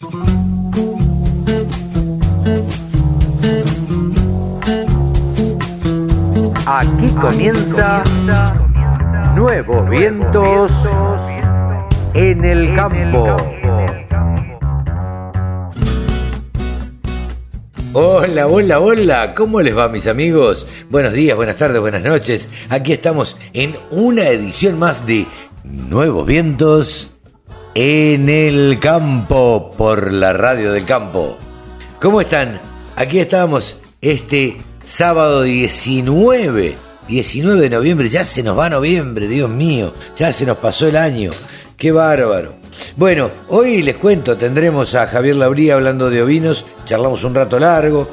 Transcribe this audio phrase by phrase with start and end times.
[0.00, 0.10] Aquí
[7.20, 8.04] comienza
[9.34, 10.70] Nuevos Vientos
[12.14, 13.36] en el Campo.
[17.92, 20.68] Hola, hola, hola, ¿cómo les va mis amigos?
[20.90, 22.48] Buenos días, buenas tardes, buenas noches.
[22.68, 25.26] Aquí estamos en una edición más de
[25.64, 27.17] Nuevos Vientos
[27.80, 31.38] en el Campo por la radio del campo.
[32.00, 32.60] ¿Cómo están?
[32.96, 36.74] Aquí estamos este sábado 19,
[37.06, 40.96] 19 de noviembre, ya se nos va noviembre, Dios mío, ya se nos pasó el
[40.96, 41.30] año,
[41.76, 42.54] qué bárbaro.
[42.96, 48.10] Bueno, hoy les cuento, tendremos a Javier Labría hablando de ovinos, charlamos un rato largo,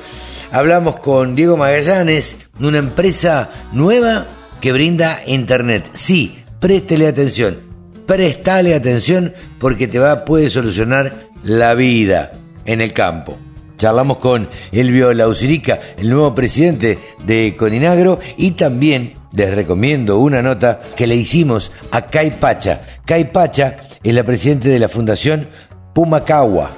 [0.52, 4.27] hablamos con Diego Magallanes, una empresa nueva
[4.61, 5.89] que brinda internet.
[5.94, 7.64] Sí, préstele atención,
[8.05, 12.34] préstale atención porque te va, puede solucionar la vida
[12.66, 13.38] en el campo.
[13.78, 20.81] Charlamos con Elvio Lausirica, el nuevo presidente de Coninagro, y también les recomiendo una nota
[20.95, 22.81] que le hicimos a Kai Pacha.
[23.06, 25.50] Kai Pacha es la presidente de la Fundación
[25.94, 26.72] Pumacagua.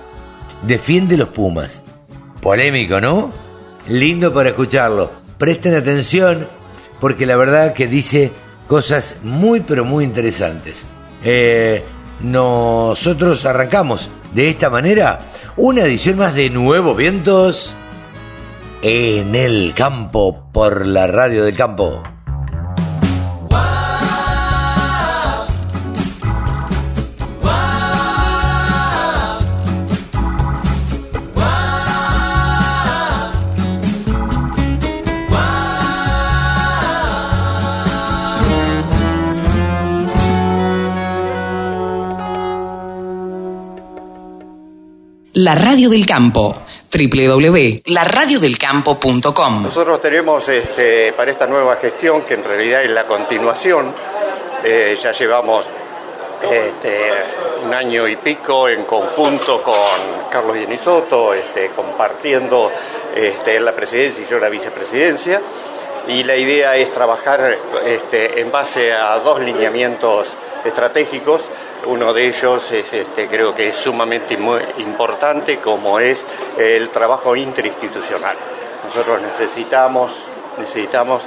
[0.63, 1.83] Defiende los Pumas.
[2.41, 3.31] Polémico, ¿no?
[3.89, 5.11] Lindo para escucharlo.
[5.37, 6.47] Presten atención
[6.99, 8.31] porque la verdad que dice
[8.67, 10.85] cosas muy pero muy interesantes.
[11.29, 11.83] Eh,
[12.21, 15.19] nosotros arrancamos de esta manera
[15.57, 17.75] una edición más de Nuevos Vientos
[18.81, 22.01] en el campo por la radio del campo.
[45.39, 52.83] La Radio del Campo www.laradiodelcampo.com Nosotros tenemos este, para esta nueva gestión, que en realidad
[52.83, 53.93] es la continuación,
[54.63, 55.67] eh, ya llevamos
[56.41, 57.11] este,
[57.63, 59.75] un año y pico en conjunto con
[60.31, 62.71] Carlos Yenisoto, este, compartiendo
[63.15, 65.39] este, la presidencia y yo la vicepresidencia,
[66.07, 70.29] y la idea es trabajar este, en base a dos lineamientos
[70.65, 71.41] estratégicos
[71.85, 74.37] uno de ellos es, este, creo que es sumamente
[74.77, 76.23] importante, como es
[76.57, 78.35] el trabajo interinstitucional.
[78.85, 80.11] Nosotros necesitamos,
[80.57, 81.21] necesitamos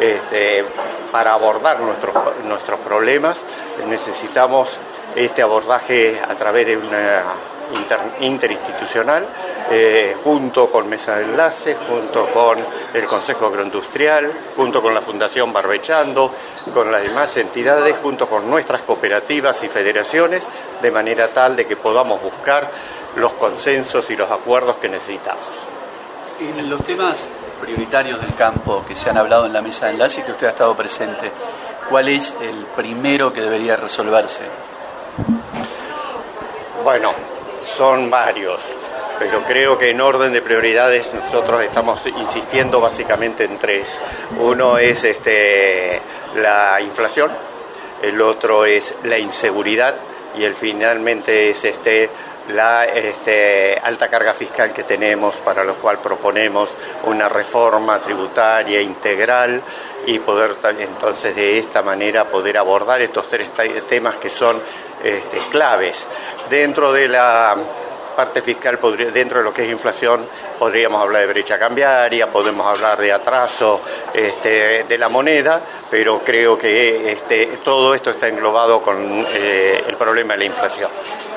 [0.00, 0.64] este,
[1.10, 3.42] para abordar nuestros, nuestros problemas,
[3.88, 4.78] necesitamos
[5.14, 7.22] este abordaje a través de una
[8.20, 9.26] interinstitucional,
[9.70, 12.58] eh, junto con Mesa de Enlace, junto con
[12.94, 16.32] el Consejo Agroindustrial, junto con la Fundación Barbechando,
[16.72, 20.48] con las demás entidades, junto con nuestras cooperativas y federaciones,
[20.80, 22.70] de manera tal de que podamos buscar
[23.16, 25.44] los consensos y los acuerdos que necesitamos.
[26.38, 30.20] En los temas prioritarios del campo que se han hablado en la mesa de enlace
[30.20, 31.32] y que usted ha estado presente,
[31.88, 34.42] ¿cuál es el primero que debería resolverse?
[36.84, 37.12] Bueno,
[37.66, 38.60] son varios,
[39.18, 44.00] pero creo que en orden de prioridades nosotros estamos insistiendo básicamente en tres.
[44.38, 46.00] Uno es este,
[46.36, 47.30] la inflación,
[48.02, 49.94] el otro es la inseguridad
[50.36, 52.10] y el finalmente es este
[52.54, 56.70] la este, alta carga fiscal que tenemos, para lo cual proponemos
[57.04, 59.60] una reforma tributaria integral
[60.06, 63.50] y poder entonces de esta manera poder abordar estos tres
[63.88, 64.60] temas que son
[65.02, 66.06] este, claves.
[66.48, 67.56] Dentro de la
[68.16, 68.78] parte fiscal,
[69.12, 70.26] dentro de lo que es inflación,
[70.58, 73.80] podríamos hablar de brecha cambiaria, podemos hablar de atraso
[74.14, 79.96] este, de la moneda, pero creo que este, todo esto está englobado con eh, el
[79.96, 80.90] problema de la inflación.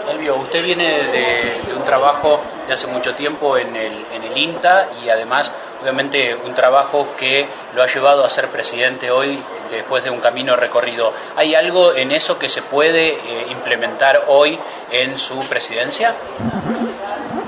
[0.09, 4.90] Elvio, usted viene de, un trabajo de hace mucho tiempo en el, en el INTA
[5.03, 5.52] y además
[5.82, 9.40] obviamente un trabajo que lo ha llevado a ser presidente hoy
[9.72, 11.14] después de un camino recorrido.
[11.36, 14.58] ¿Hay algo en eso que se puede eh, implementar hoy
[14.92, 16.16] en su presidencia?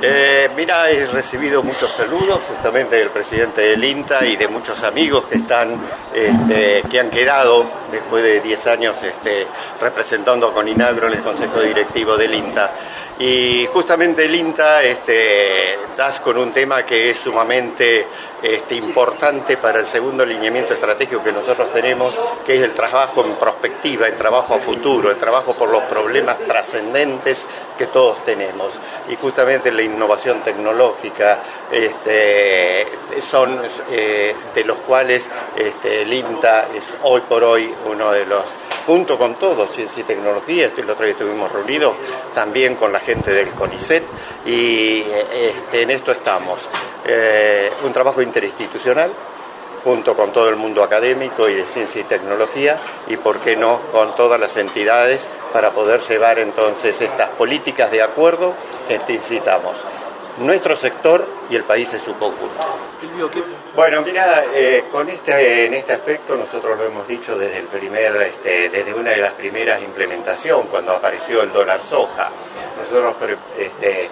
[0.03, 5.25] Eh, mira, he recibido muchos saludos justamente del presidente del INTA y de muchos amigos
[5.25, 5.79] que están,
[6.11, 9.45] este, que han quedado después de 10 años este,
[9.79, 12.73] representando a Coninagro en el Consejo Directivo del INTA.
[13.19, 18.07] Y justamente el INTA este, das con un tema que es sumamente
[18.41, 23.35] este, importante para el segundo lineamiento estratégico que nosotros tenemos, que es el trabajo en
[23.35, 27.45] prospectiva, el trabajo a futuro, el trabajo por los problemas trascendentes
[27.77, 28.73] que todos tenemos.
[29.09, 31.39] Y justamente la innovación tecnológica
[31.71, 32.87] este,
[33.21, 33.61] son
[33.91, 38.45] eh, de los cuales este, el INTA es hoy por hoy uno de los
[38.85, 41.93] junto con todos, ciencia y tecnología, esto el otro día estuvimos reunidos
[42.33, 44.03] también con la gente del CONICET
[44.45, 45.03] y
[45.33, 46.67] este, en esto estamos.
[47.05, 49.11] Eh, un trabajo interinstitucional
[49.83, 53.79] junto con todo el mundo académico y de ciencia y tecnología y, por qué no,
[53.91, 58.53] con todas las entidades para poder llevar entonces estas políticas de acuerdo
[58.87, 59.77] que necesitamos
[60.39, 62.55] nuestro sector y el país en su conjunto.
[63.75, 68.15] Bueno, mira, eh, con este, en este aspecto nosotros lo hemos dicho desde el primer,
[68.21, 72.29] este, desde una de las primeras implementaciones, cuando apareció el dólar soja.
[72.81, 73.15] Nosotros
[73.57, 74.09] este,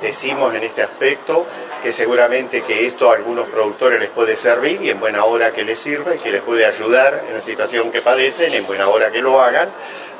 [0.00, 1.46] decimos en este aspecto
[1.82, 5.64] que seguramente que esto a algunos productores les puede servir y en buena hora que
[5.64, 9.10] les sirva y que les puede ayudar en la situación que padecen, en buena hora
[9.10, 9.70] que lo hagan,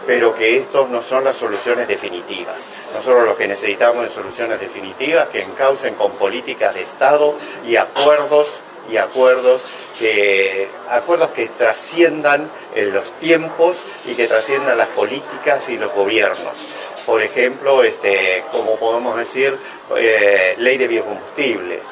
[0.06, 2.70] pero que estos no son las soluciones definitivas.
[2.94, 7.34] Nosotros lo que necesitamos es soluciones definitivas que encaucen con políticas de Estado
[7.66, 9.62] y acuerdos y acuerdos
[9.98, 13.76] que acuerdos que trasciendan en los tiempos
[14.06, 16.54] y que trasciendan las políticas y los gobiernos
[17.06, 19.56] por ejemplo, este, como podemos decir,
[19.96, 21.82] eh, ley de biocombustibles,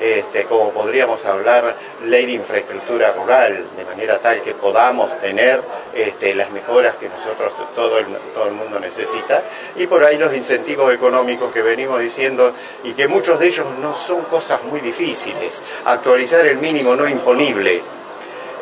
[0.00, 5.60] este, como podríamos hablar, ley de infraestructura rural, de manera tal que podamos tener
[5.92, 9.42] este, las mejoras que nosotros, todo el, todo el mundo necesita,
[9.74, 12.52] y por ahí los incentivos económicos que venimos diciendo,
[12.84, 15.60] y que muchos de ellos no son cosas muy difíciles.
[15.84, 17.82] Actualizar el mínimo no imponible,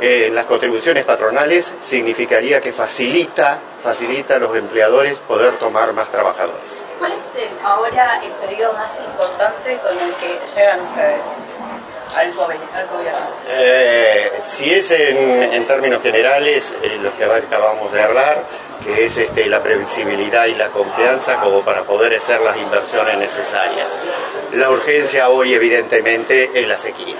[0.01, 6.85] eh, las contribuciones patronales significaría que facilita, facilita a los empleadores poder tomar más trabajadores.
[6.99, 11.21] ¿Cuál es ahora el pedido más importante con el que llegan ustedes?
[12.15, 13.19] Al, gobierno.
[13.49, 18.45] Eh, si es en, términos generales, eh, lo que acabamos de hablar,
[18.85, 23.97] que es este, la previsibilidad y la confianza como para poder hacer las inversiones necesarias.
[24.53, 27.17] La urgencia hoy evidentemente es la sequía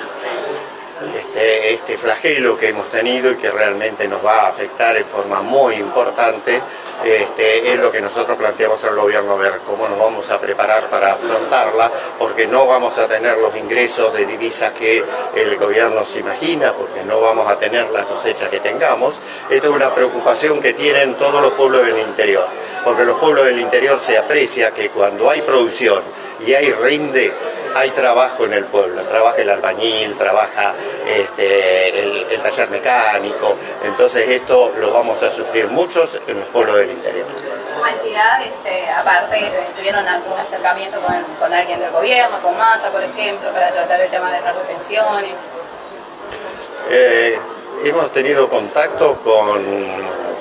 [1.19, 5.43] este, este, flagelo que hemos tenido y que realmente nos va a afectar en forma
[5.43, 6.61] muy importante,
[7.05, 11.13] este, es lo que nosotros planteamos al gobierno, ver cómo nos vamos a preparar para
[11.13, 15.05] afrontarla, porque no vamos a tener los ingresos de divisas que
[15.35, 19.17] el gobierno se imagina, porque no vamos a tener la cosecha que tengamos.
[19.51, 22.47] Esto es una preocupación que tienen todos los pueblos del interior,
[22.85, 26.03] porque los pueblos del interior se aprecia que cuando hay producción
[26.41, 27.33] y hay rinde,
[27.75, 30.75] hay trabajo en el pueblo, trabaja el albañil, trabaja
[31.07, 36.91] este, el, taller mecánico, entonces esto lo vamos a sufrir muchos en los pueblos del
[36.91, 37.27] interior.
[37.75, 43.03] Como entidad, este, aparte, eh, ¿tuvieron algún acercamiento con, alguien del gobierno, con Massa, por
[43.03, 45.35] ejemplo, para tratar el tema de las retenciones?
[46.89, 47.39] Eh,
[47.85, 49.63] hemos tenido contacto con,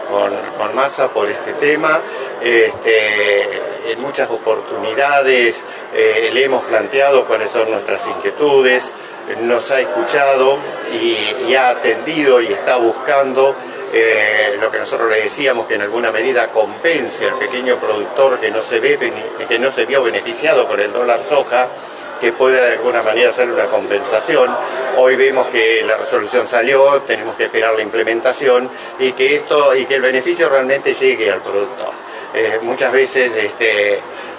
[0.09, 1.99] con, con Massa por este tema.
[2.41, 8.91] Este, en muchas oportunidades eh, le hemos planteado cuáles son nuestras inquietudes,
[9.41, 10.57] nos ha escuchado
[11.01, 13.55] y, ha atendido y está buscando
[13.93, 18.51] eh, lo que nosotros le decíamos que en alguna medida compense al pequeño productor que
[18.51, 18.99] no se ve
[19.47, 21.69] que no se vio beneficiado con el dólar soja
[22.19, 24.49] que pueda de alguna manera hacer una compensación.
[24.97, 29.85] Hoy vemos que la resolución salió, tenemos que esperar la implementación y que esto y
[29.85, 32.14] que el beneficio realmente llegue al productor.
[32.35, 33.93] Eh, muchas veces este,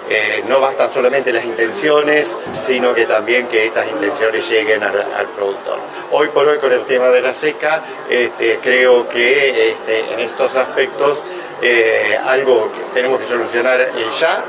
[0.09, 2.27] eh, no bastan solamente las intenciones,
[2.61, 5.79] sino que también que estas intenciones lleguen al, productor.
[6.11, 10.55] Hoy por hoy con el tema de la seca, este, creo que este, en estos
[10.55, 11.23] aspectos
[11.63, 13.89] eh, algo que tenemos que solucionar
[14.19, 14.43] ya,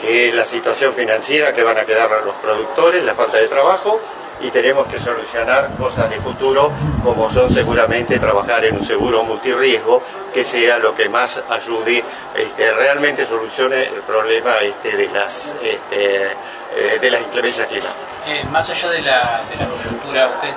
[0.00, 4.00] que es la situación financiera que van a quedar los productores, la falta de trabajo,
[4.40, 6.72] y tenemos que solucionar cosas de futuro
[7.04, 12.02] como son seguramente trabajar en un seguro multirriesgo que sea lo que más ayude,
[12.36, 16.24] este, realmente solucione el problema este, de las este,
[16.76, 18.44] eh, de las inclemencias climáticas.
[18.50, 19.40] Más allá de la,
[19.76, 20.54] coyuntura, usted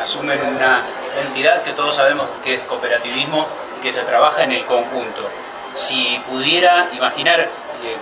[0.00, 0.82] asume una
[1.26, 3.46] entidad que todos sabemos que es cooperativismo
[3.78, 5.28] y que se trabaja en el conjunto.
[5.74, 7.48] Si pudiera imaginar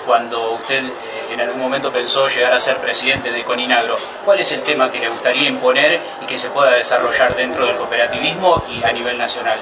[0.05, 0.83] cuando usted
[1.31, 3.97] en algún momento pensó llegar a ser presidente de Coninagro.
[4.25, 7.77] ¿Cuál es el tema que le gustaría imponer y que se pueda desarrollar dentro del
[7.77, 9.59] cooperativismo y a nivel nacional?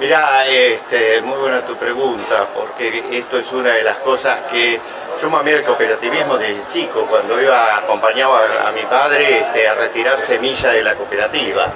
[0.00, 4.80] Mirá, este, muy buena tu pregunta, porque esto es una de las cosas que
[5.22, 10.18] yo me el cooperativismo desde chico, cuando iba acompañaba a, mi padre este, a retirar
[10.18, 11.72] semilla de la cooperativa.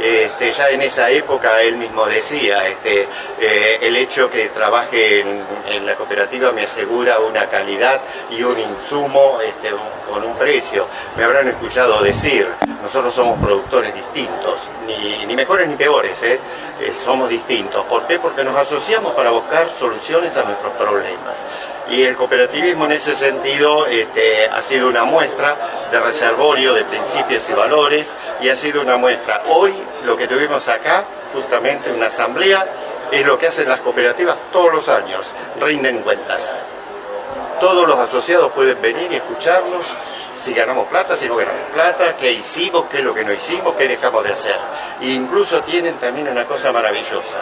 [0.00, 3.06] Este, ya en esa época él mismo decía, este,
[3.38, 5.40] eh, el hecho que trabaje en,
[5.84, 9.70] la cooperativa me asegura una calidad y un insumo este,
[10.08, 10.86] con un precio.
[11.16, 12.48] Me habrán escuchado decir,
[12.82, 16.40] nosotros somos productores distintos, ni, ni mejores ni peores, ¿eh?
[16.80, 17.84] Eh, somos distintos.
[17.86, 18.18] ¿Por qué?
[18.18, 21.46] Porque nos asociamos para buscar soluciones a nuestros problemas
[21.90, 25.56] y el cooperativismo en ese sentido este, ha sido una muestra
[25.90, 28.06] de reservorio de principios y valores
[28.40, 29.42] y ha sido una muestra.
[29.48, 32.66] Hoy lo que tuvimos acá justamente una asamblea,
[33.10, 36.54] es lo que hacen las cooperativas todos los años, rinden cuentas.
[37.60, 39.84] Todos los asociados pueden venir y escucharnos
[40.40, 43.74] si ganamos plata, si no ganamos plata, qué hicimos, qué es lo que no hicimos,
[43.74, 44.56] qué dejamos de hacer.
[45.00, 47.38] E incluso tienen también una cosa maravillosa,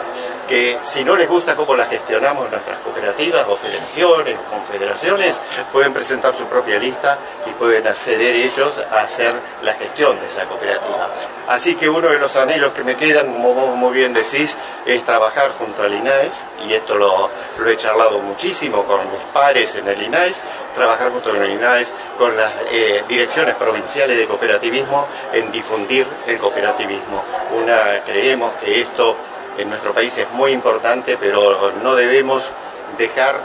[0.47, 5.39] que si no les gusta cómo la gestionamos nuestras cooperativas o federaciones o confederaciones,
[5.71, 10.45] pueden presentar su propia lista y pueden acceder ellos a hacer la gestión de esa
[10.45, 11.09] cooperativa.
[11.47, 15.03] Así que uno de los anhelos que me quedan, como vos muy bien decís, es
[15.03, 16.33] trabajar junto al INAES,
[16.67, 20.35] y esto lo, lo he charlado muchísimo con mis pares en el INAES,
[20.73, 26.37] trabajar junto con el INAES, con las eh, direcciones provinciales de cooperativismo en difundir el
[26.37, 27.23] cooperativismo.
[27.61, 29.15] Una, creemos que esto
[29.57, 32.49] en nuestro país es muy importante, pero no debemos
[32.97, 33.39] dejar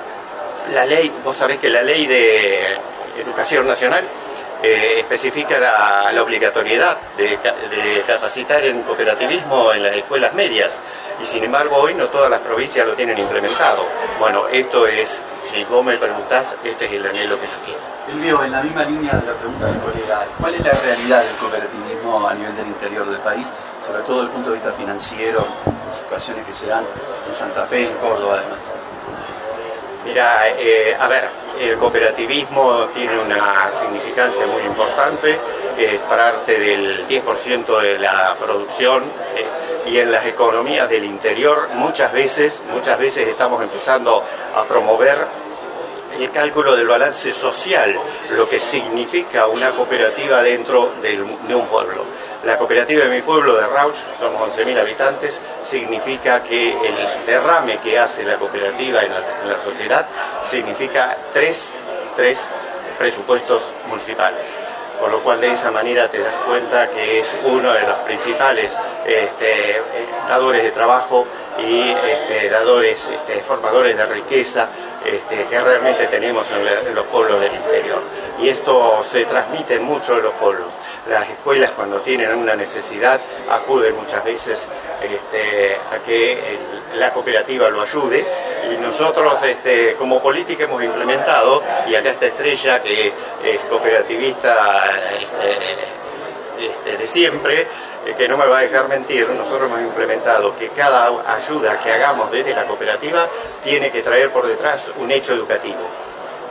[0.72, 2.78] la ley, vos sabés que la ley de
[3.20, 4.04] educación nacional
[4.64, 7.38] eh, especifica la, obligatoriedad de,
[8.06, 10.80] capacitar en cooperativismo en las escuelas medias
[11.22, 13.84] y sin embargo hoy no todas las provincias lo tienen implementado.
[14.18, 17.80] Bueno, esto es, si vos me preguntás, este es el anhelo que yo quiero.
[18.10, 21.36] Elvio, en la misma línea de la pregunta del colega, ¿cuál es la realidad del
[21.36, 23.52] cooperativismo a nivel del interior del país,
[23.86, 25.46] sobre todo desde el punto de vista financiero,
[25.86, 26.86] las ocasiones que se dan
[27.28, 28.72] en Santa Fe, en Córdoba además?
[30.04, 35.38] Mira, eh, a ver, el cooperativismo tiene una significancia muy importante,
[35.78, 39.02] es parte del 10% de la producción
[39.34, 44.22] eh, y en las economías del interior muchas veces, muchas veces estamos empezando
[44.54, 45.26] a promover
[46.18, 47.96] el cálculo del balance social,
[48.30, 52.04] lo que significa una cooperativa dentro de un pueblo.
[52.44, 56.94] La cooperativa de mi pueblo de Rauch, somos 11.000 habitantes, significa que el
[57.26, 60.06] derrame que hace la cooperativa en la, sociedad
[60.44, 61.72] significa tres,
[62.16, 62.38] tres
[62.98, 64.58] presupuestos municipales
[65.00, 68.72] por lo cual de esa manera te das cuenta que es uno de los principales
[69.04, 69.82] este,
[70.28, 71.26] dadores de trabajo
[71.58, 74.68] y este, dadores, este, formadores de riqueza
[75.04, 78.00] este, que realmente tenemos en, los pueblos del interior.
[78.40, 80.68] Y esto se transmite mucho en los pueblos.
[81.08, 83.20] Las escuelas cuando tienen una necesidad
[83.50, 84.66] acuden muchas veces
[85.02, 86.58] este, a que
[86.94, 88.26] la cooperativa lo ayude
[88.72, 93.12] y nosotros este, como política hemos implementado, y acá está Estrella que
[93.44, 94.90] es cooperativista
[96.58, 97.66] este, de siempre,
[98.06, 101.92] eh, que no me va a dejar mentir, nosotros hemos implementado que cada ayuda que
[101.92, 103.28] hagamos desde la cooperativa
[103.62, 105.80] tiene que traer por detrás un hecho educativo.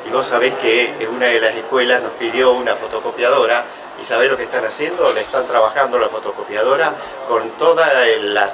[0.06, 3.64] Y vos sabés que una de las escuelas nos pidió una fotocopiadora
[4.04, 6.94] y sabés lo que están haciendo, le están trabajando la fotocopiadora
[7.28, 7.88] con toda
[8.22, 8.54] la,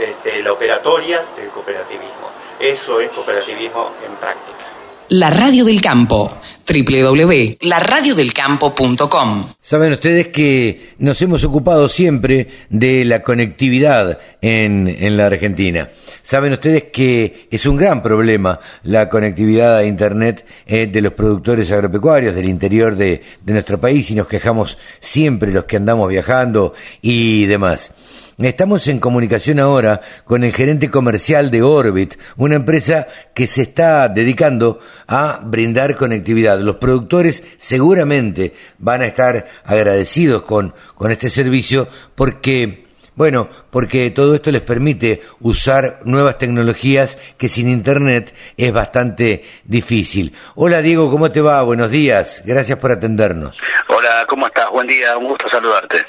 [0.00, 2.30] este, la operatoria del cooperativismo.
[2.58, 4.64] Eso es cooperativismo en práctica.
[5.10, 6.32] La Radio del Campo,
[6.66, 9.52] www.laradiodelcampo.com.
[9.60, 15.90] Saben ustedes que nos hemos ocupado siempre de la conectividad en, en, la Argentina.
[16.24, 21.70] Saben ustedes que es un gran problema la conectividad a Internet eh, de los productores
[21.70, 26.72] agropecuarios del interior de, de nuestro país y nos quejamos siempre los que andamos viajando
[27.02, 27.92] y demás.
[28.38, 34.08] Estamos en comunicación ahora con el gerente comercial de Orbit, una empresa que se está
[34.08, 36.58] dedicando a brindar conectividad.
[36.58, 42.83] Los productores seguramente van a estar agradecidos con, con este servicio porque,
[43.14, 50.34] bueno, porque todo esto les permite usar nuevas tecnologías que sin Internet es bastante difícil.
[50.56, 51.62] Hola Diego, ¿cómo te va?
[51.62, 52.42] Buenos días.
[52.44, 53.60] Gracias por atendernos.
[53.88, 54.68] Hola, ¿cómo estás?
[54.70, 56.04] Buen día, un gusto saludarte.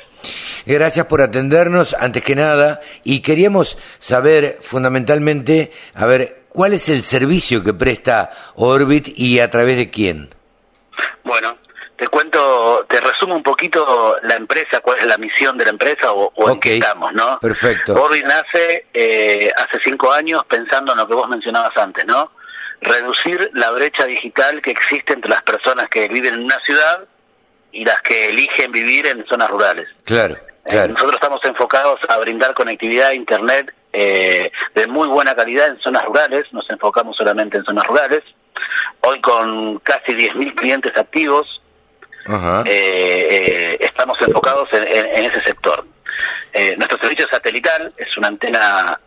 [0.66, 7.04] Gracias por atendernos, antes que nada, y queríamos saber fundamentalmente, a ver, ¿cuál es el
[7.04, 10.34] servicio que presta Orbit y a través de quién?
[11.24, 11.56] Bueno,
[11.98, 16.12] te cuento, te resumo un poquito la empresa, cuál es la misión de la empresa
[16.12, 17.40] o, en qué estamos, ¿no?
[17.40, 17.94] Perfecto.
[17.94, 22.32] Orbit nace eh, hace cinco años pensando en lo que vos mencionabas antes, ¿no?
[22.82, 27.06] Reducir la brecha digital que existe entre las personas que viven en una ciudad
[27.72, 29.88] y las que eligen vivir en zonas rurales.
[30.04, 30.36] Claro.
[30.66, 35.80] Eh, nosotros estamos enfocados a brindar conectividad a Internet eh, de muy buena calidad en
[35.80, 38.24] zonas rurales, nos enfocamos solamente en zonas rurales.
[39.02, 41.62] Hoy con casi 10.000 clientes activos,
[42.66, 45.86] eh, estamos enfocados en, ese sector.
[46.78, 49.00] nuestro servicio satelital es una antena,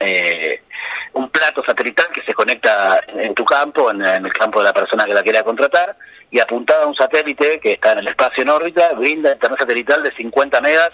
[1.15, 4.73] un plato satelital que se conecta en tu campo, en, en, el campo de la
[4.73, 5.97] persona que la quiera contratar,
[6.31, 10.03] y apuntado a un satélite que está en el espacio en órbita, brinda internet satelital
[10.03, 10.91] de 50 megas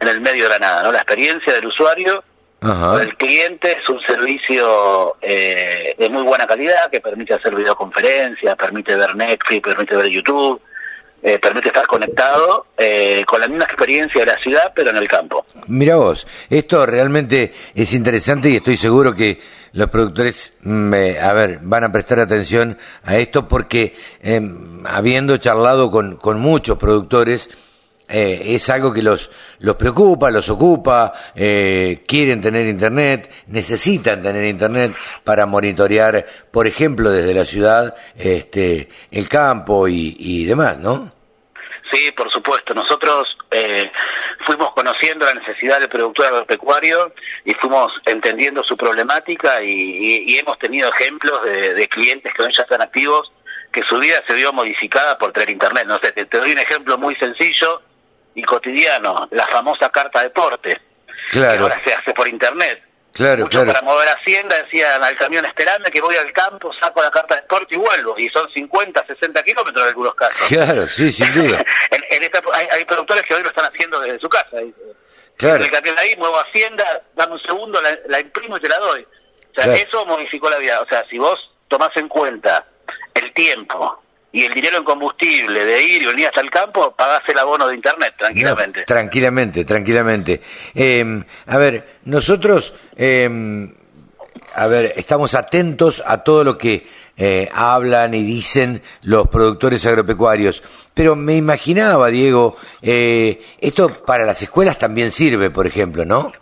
[0.00, 0.92] en el medio de la nada, ¿no?
[0.92, 2.24] La experiencia del usuario,
[2.60, 8.96] del cliente, es un servicio eh, de muy buena calidad que permite hacer videoconferencias, permite
[8.96, 10.60] ver Netflix, permite ver YouTube,
[11.22, 15.06] eh, permite estar conectado eh, con la misma experiencia de la ciudad, pero en el
[15.06, 15.44] campo.
[15.66, 19.38] Mira vos, esto realmente es interesante y estoy seguro que
[19.72, 25.36] los productores, mm, eh, a ver, van a prestar atención a esto porque em, habiendo
[25.36, 27.50] charlado con, con muchos productores,
[28.10, 34.44] eh, es algo que los, los preocupa, los ocupa, eh, quieren tener internet, necesitan tener
[34.44, 41.20] internet para monitorear, por ejemplo, desde la ciudad, este, el campo y, y demás, ¿no?
[41.90, 42.72] Sí, por supuesto.
[42.72, 43.90] Nosotros eh,
[44.46, 47.12] fuimos conociendo la necesidad del productor agropecuario
[47.44, 52.80] y fuimos entendiendo su problemática y, hemos tenido ejemplos de, clientes que hoy ya están
[52.80, 53.32] activos
[53.72, 55.86] que su vida se vio modificada por tener internet.
[55.86, 57.82] No sé, te doy un ejemplo muy sencillo
[58.40, 60.80] y cotidiano, la famosa carta deporte,
[61.30, 62.82] que Claro, ahora se hace por internet.
[63.12, 63.66] claro, Muchos claro.
[63.72, 67.40] para mover Hacienda decían al camión esperando que voy al campo, saco la carta de
[67.42, 68.14] deporte y vuelvo.
[68.18, 70.48] Y son 50, 60 kilómetros en algunos casos.
[70.48, 71.62] Claro, sí, sin duda.
[71.90, 74.56] En, en esta- hay, hay productores que hoy lo están haciendo desde su casa.
[75.36, 75.64] Claro.
[75.64, 79.02] El camión ahí, muevo Hacienda, dame un segundo, la, la imprimo y te la doy.
[79.02, 79.72] O sea, Claro.
[79.80, 80.80] eso modificó la vida.
[80.80, 82.64] O sea, si vos tomás en cuenta
[83.14, 87.22] el tiempo y el dinero en combustible de ir y venir hasta el campo, pagás
[87.28, 88.80] el abono de internet tranquilamente.
[88.80, 90.40] No, tranquilamente, tranquilamente.
[90.74, 93.28] Eh, a ver, nosotros, eh,
[94.54, 96.86] a ver, estamos atentos a todo lo que
[97.22, 100.62] eh, hablan y dicen los productores agropecuarios.
[100.94, 106.32] Pero me imaginaba, Diego, eh, esto para las escuelas también sirve, por ejemplo, ¿no?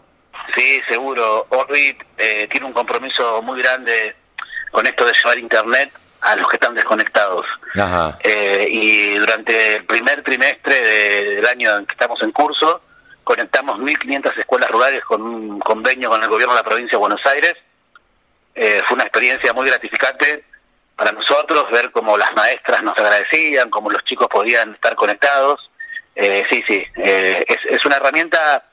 [0.55, 1.47] Sí, seguro.
[1.51, 4.15] Orbit eh, tiene un compromiso muy grande
[4.71, 5.91] con esto de llevar internet
[6.21, 7.47] a los que están desconectados.
[7.81, 8.19] Ajá.
[8.25, 12.81] Eh, y durante el primer trimestre de- del año en que estamos en curso,
[13.25, 17.21] conectamos 1.500 escuelas rurales con un convenio con el gobierno de la provincia de Buenos
[17.27, 17.55] Aires.
[18.55, 20.45] Eh, fue una experiencia muy gratificante
[20.97, 25.71] para nosotros ver cómo las maestras nos agradecían, cómo los chicos podían estar conectados.
[26.17, 28.65] Eh, sí, sí, eh, es, es una herramienta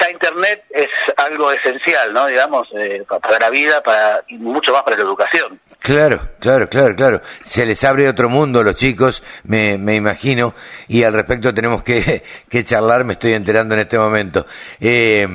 [0.00, 2.26] ya Internet es algo esencial, ¿no?
[2.26, 5.60] Digamos, eh, pa- para la vida para, y mucho más para la educación.
[5.80, 7.20] Claro, claro, claro, claro.
[7.44, 10.54] Se les abre otro mundo a los chicos, me, me imagino,
[10.88, 14.46] y al respecto tenemos que, que charlar, me estoy enterando en este momento.
[14.80, 15.26] Eh,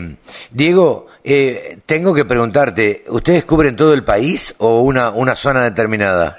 [0.50, 6.38] Diego, eh, tengo que preguntarte, ¿ustedes cubren todo el país o una, una zona determinada?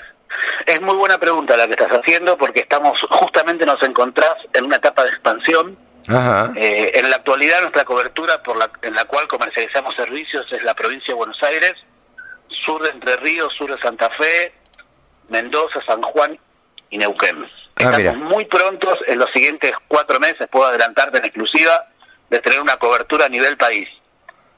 [0.67, 4.77] Es muy buena pregunta la que estás haciendo porque estamos, justamente nos encontrás en una
[4.77, 5.77] etapa de expansión.
[6.09, 10.63] Ajá, Eh, en la actualidad nuestra cobertura por la, en la cual comercializamos servicios es
[10.63, 11.75] la provincia de Buenos Aires,
[12.49, 14.53] sur de Entre Ríos, sur de Santa Fe,
[15.29, 16.39] Mendoza, San Juan
[16.91, 17.45] y Neuquén.
[17.77, 18.11] Ah, mira.
[18.13, 21.87] Estamos muy prontos, en los siguientes cuatro meses, puedo adelantarte en exclusiva,
[22.31, 23.89] de tener una cobertura a nivel país.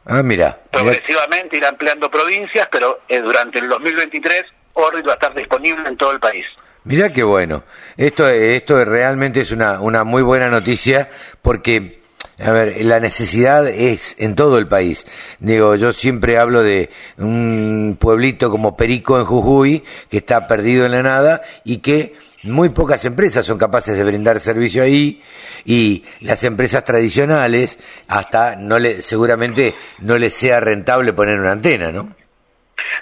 [0.07, 5.35] ah, mira, progresivamente ir ampliando provincias, pero eh, durante el 2023 Orbit va a estar
[5.35, 6.44] disponible en todo el país.
[6.85, 7.64] mira qué bueno.
[7.96, 11.09] Esto, esto realmente es una, una muy buena noticia
[11.44, 12.00] porque,
[12.42, 15.07] a ver, la necesidad es en todo el país.
[15.40, 20.92] Digo, yo siempre hablo de un pueblito como Perico en Jujuy, que está perdido en
[20.92, 25.22] la nada y que muy pocas empresas son capaces de brindar servicio ahí
[25.66, 27.78] y las empresas tradicionales
[28.09, 32.14] hasta no le, seguramente no les sea rentable poner una antena, ¿no?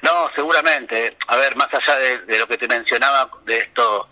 [0.02, 1.16] No, seguramente.
[1.28, 4.09] A ver, más allá de, de lo que te mencionaba, de esto,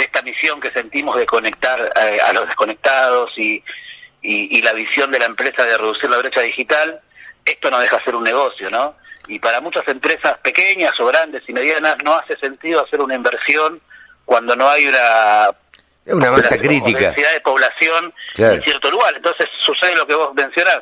[0.00, 3.62] de esta misión que sentimos de conectar eh, a los desconectados y,
[4.22, 7.00] y, y la visión de la empresa de reducir la brecha digital,
[7.44, 8.96] esto no deja de ser un negocio, ¿no?
[9.28, 13.80] Y para muchas empresas pequeñas o grandes y medianas no hace sentido hacer una inversión
[14.24, 15.50] cuando no hay una
[16.06, 16.98] Es una masa crítica.
[16.98, 18.54] densidad de población Claro.
[18.54, 19.14] en cierto lugar.
[19.14, 20.80] Entonces sucede lo que vos mencionás.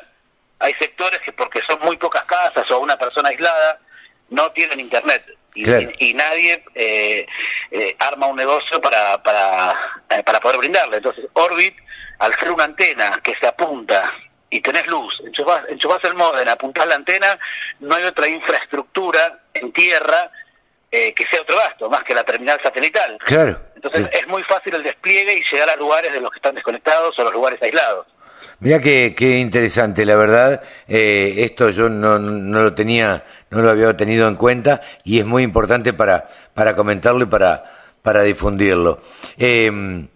[0.59, 3.79] Hay sectores que porque son muy pocas casas o una persona aislada
[4.29, 5.23] no tienen internet
[5.59, 5.89] y, Claro.
[5.99, 7.25] y- y nadie eh,
[7.71, 9.73] eh, arma un negocio para para,
[10.09, 10.97] eh, para poder brindarle.
[10.97, 11.75] Entonces Orbit,
[12.19, 14.13] al ser una antena que se apunta
[14.49, 17.37] y tenés luz, enchufás, enchufás el modem, apuntás la antena,
[17.81, 20.31] no hay otra infraestructura en tierra
[20.91, 23.15] eh, que sea otro gasto, más que la terminal satelital.
[23.19, 23.59] Claro.
[23.75, 24.19] Entonces Sí.
[24.19, 27.23] es muy fácil el despliegue y llegar a lugares de los que están desconectados o
[27.23, 28.07] los lugares aislados.
[28.61, 33.71] Mira qué, qué interesante, la verdad, eh, esto yo no, no lo tenía, no lo
[33.71, 37.63] había tenido en cuenta y es muy importante para, para comentarlo y para,
[38.01, 38.99] para difundirlo.
[39.37, 40.07] Eh,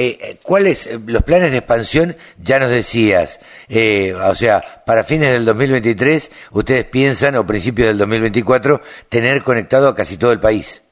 [0.00, 2.16] eh, ¿Cuáles eh, los planes de expansión?
[2.36, 7.98] Ya nos decías, eh, o sea, para fines del 2023, ustedes piensan, o principios del
[7.98, 10.84] 2024, tener conectado a casi todo el país.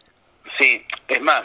[0.58, 1.42] Sí, es más,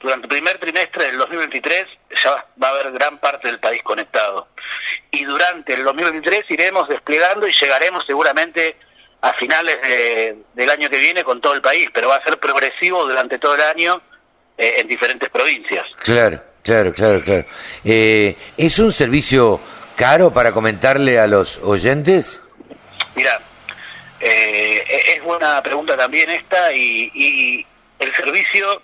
[0.00, 1.84] durante el primer trimestre del 2023
[2.24, 4.48] ya va a haber gran parte del país conectado.
[5.10, 8.76] Y durante el 2023 iremos desplegando y llegaremos seguramente
[9.24, 12.38] a finales de- del año que viene con todo el país, pero va a ser
[12.38, 14.00] progresivo durante todo el año
[14.58, 15.84] eh, en diferentes provincias.
[16.02, 17.44] Claro, Claro, claro, claro.
[17.84, 19.60] Eh, ¿Es un servicio
[19.96, 22.40] caro para comentarle a los oyentes?
[23.14, 23.38] Mira,
[24.20, 24.82] eh,
[25.14, 27.66] es buena pregunta también esta y, y
[27.98, 28.80] el servicio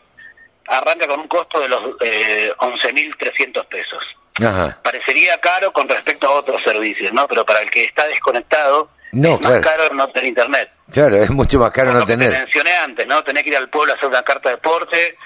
[0.66, 4.03] arranca con un costo de los eh, 11.300 pesos.
[4.40, 4.79] Ajá.
[4.83, 7.26] Parecería caro con respecto a otros servicios, ¿no?
[7.29, 9.62] Pero para el que está desconectado, No, es más claro.
[9.62, 10.70] caro no tener internet.
[10.92, 12.38] Claro, es mucho más caro no lo que te tener.
[12.38, 13.23] mencioné antes, ¿no?
[13.25, 15.16] Tener que ir al pueblo a hacer una carta de deporte,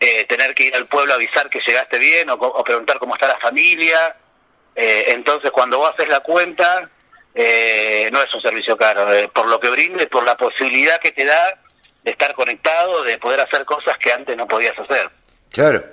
[0.00, 3.28] eh, tener que ir al pueblo a avisar que llegaste bien o, preguntar cómo está
[3.28, 4.16] la familia.
[4.74, 6.88] Eh, entonces, cuando vos haces la cuenta,
[7.34, 9.12] eh, no es un servicio caro.
[9.12, 11.58] eh, por lo que brinda y por la posibilidad que te da
[12.02, 15.08] de estar conectado, de poder hacer cosas que antes no podías hacer.
[15.50, 15.84] Claro.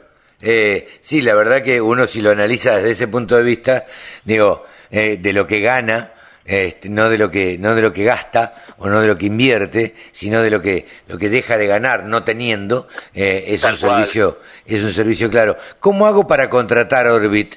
[0.41, 3.85] Eh, sí, la verdad que uno si lo analiza desde ese punto de vista,
[4.23, 6.13] digo, eh, de lo que gana,
[6.49, 9.27] este, no de lo que no de lo que gasta o no de lo que
[9.27, 13.75] invierte, sino de lo que lo que deja de ganar no teniendo, eh, es Tal
[13.75, 13.95] un cual.
[13.99, 15.57] servicio es un servicio claro.
[15.79, 17.55] ¿Cómo hago para contratar Orbit?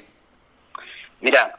[1.21, 1.57] Mira,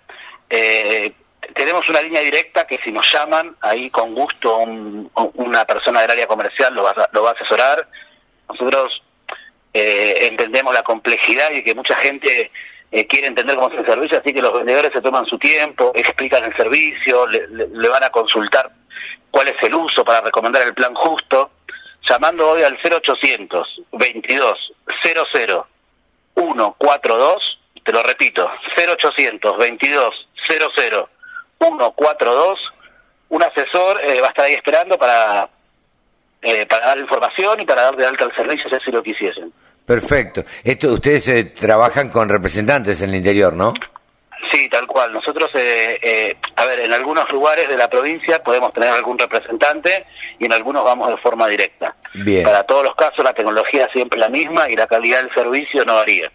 [0.48, 1.12] eh,
[1.54, 6.10] tenemos una línea directa que si nos llaman, ahí con gusto un- una persona del
[6.10, 7.86] área comercial lo va, a- lo va a asesorar.
[8.48, 9.02] Nosotros
[9.76, 12.52] eh, entendemos la complejidad y que mucha gente
[12.96, 15.90] eh, quiere entender cómo es el servicio, así que los vendedores se toman su tiempo,
[15.96, 18.70] explican el servicio, le, van a consultar
[19.32, 21.50] cuál es el uso para recomendar el plan justo,
[22.08, 25.66] llamando hoy al 0800 22 00
[26.36, 31.08] 142, te lo repito, 0800 22 00
[31.58, 32.72] 142,
[33.30, 35.48] un asesor eh, va a estar ahí esperando para,
[36.42, 39.52] eh, para dar información y para dar de alta el servicio si así lo quisiesen.
[39.86, 40.44] Perfecto.
[40.62, 43.74] Esto ustedes eh, trabajan con representantes en el interior, ¿no?
[44.50, 45.12] Sí, tal cual.
[45.12, 50.06] Nosotros, eh, eh, a ver, en algunos lugares de la provincia podemos tener algún representante
[50.38, 51.94] y en algunos vamos de forma directa.
[52.14, 52.44] Bien.
[52.44, 55.84] Para todos los casos la tecnología es siempre la misma y la calidad del servicio
[55.84, 56.30] no varía.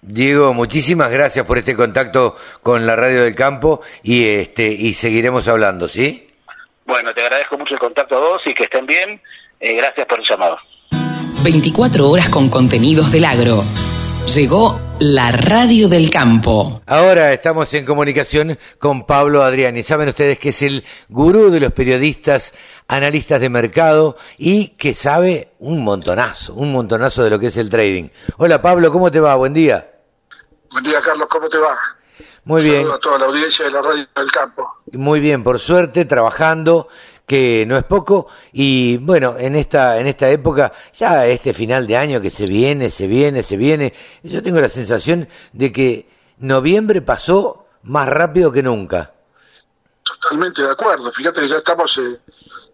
[0.00, 5.48] Diego, muchísimas gracias por este contacto con la Radio del Campo y este y seguiremos
[5.48, 6.30] hablando, ¿sí?
[6.86, 9.20] Bueno, te agradezco mucho el contacto a vos y que estén bien.
[9.60, 10.58] Eh, gracias por el llamado.
[11.42, 13.62] 24 horas con contenidos del agro.
[14.34, 16.82] Llegó la radio del campo.
[16.86, 19.82] Ahora estamos en comunicación con Pablo Adriani.
[19.82, 22.52] Saben ustedes que es el gurú de los periodistas,
[22.88, 27.70] analistas de mercado y que sabe un montonazo, un montonazo de lo que es el
[27.70, 28.08] trading.
[28.38, 29.34] Hola Pablo, ¿cómo te va?
[29.36, 29.90] Buen día.
[30.72, 31.78] Buen día, Carlos, ¿cómo te va?
[32.44, 34.66] Muy bien, Saludo a toda la audiencia de la radio del campo.
[34.92, 36.88] muy bien, por suerte, trabajando,
[37.28, 41.96] que no es poco, y bueno, en esta, en esta época, ya este final de
[41.96, 47.02] año que se viene, se viene, se viene, yo tengo la sensación de que noviembre
[47.02, 49.12] pasó más rápido que nunca.
[50.02, 51.12] Totalmente de acuerdo.
[51.12, 52.18] Fíjate que ya estamos eh,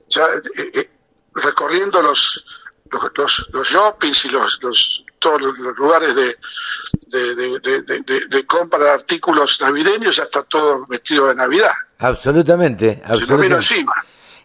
[0.08, 0.22] ya
[0.56, 0.90] eh, eh,
[1.34, 2.46] recorriendo los
[2.90, 6.36] los, los, los shoppings y los, los todos los, los lugares de
[7.08, 11.72] de, de, de, de- compra de artículos navideños, ya está todo vestido de Navidad.
[11.98, 13.54] Absolutamente, Se nos vino absolutamente.
[13.56, 13.94] encima.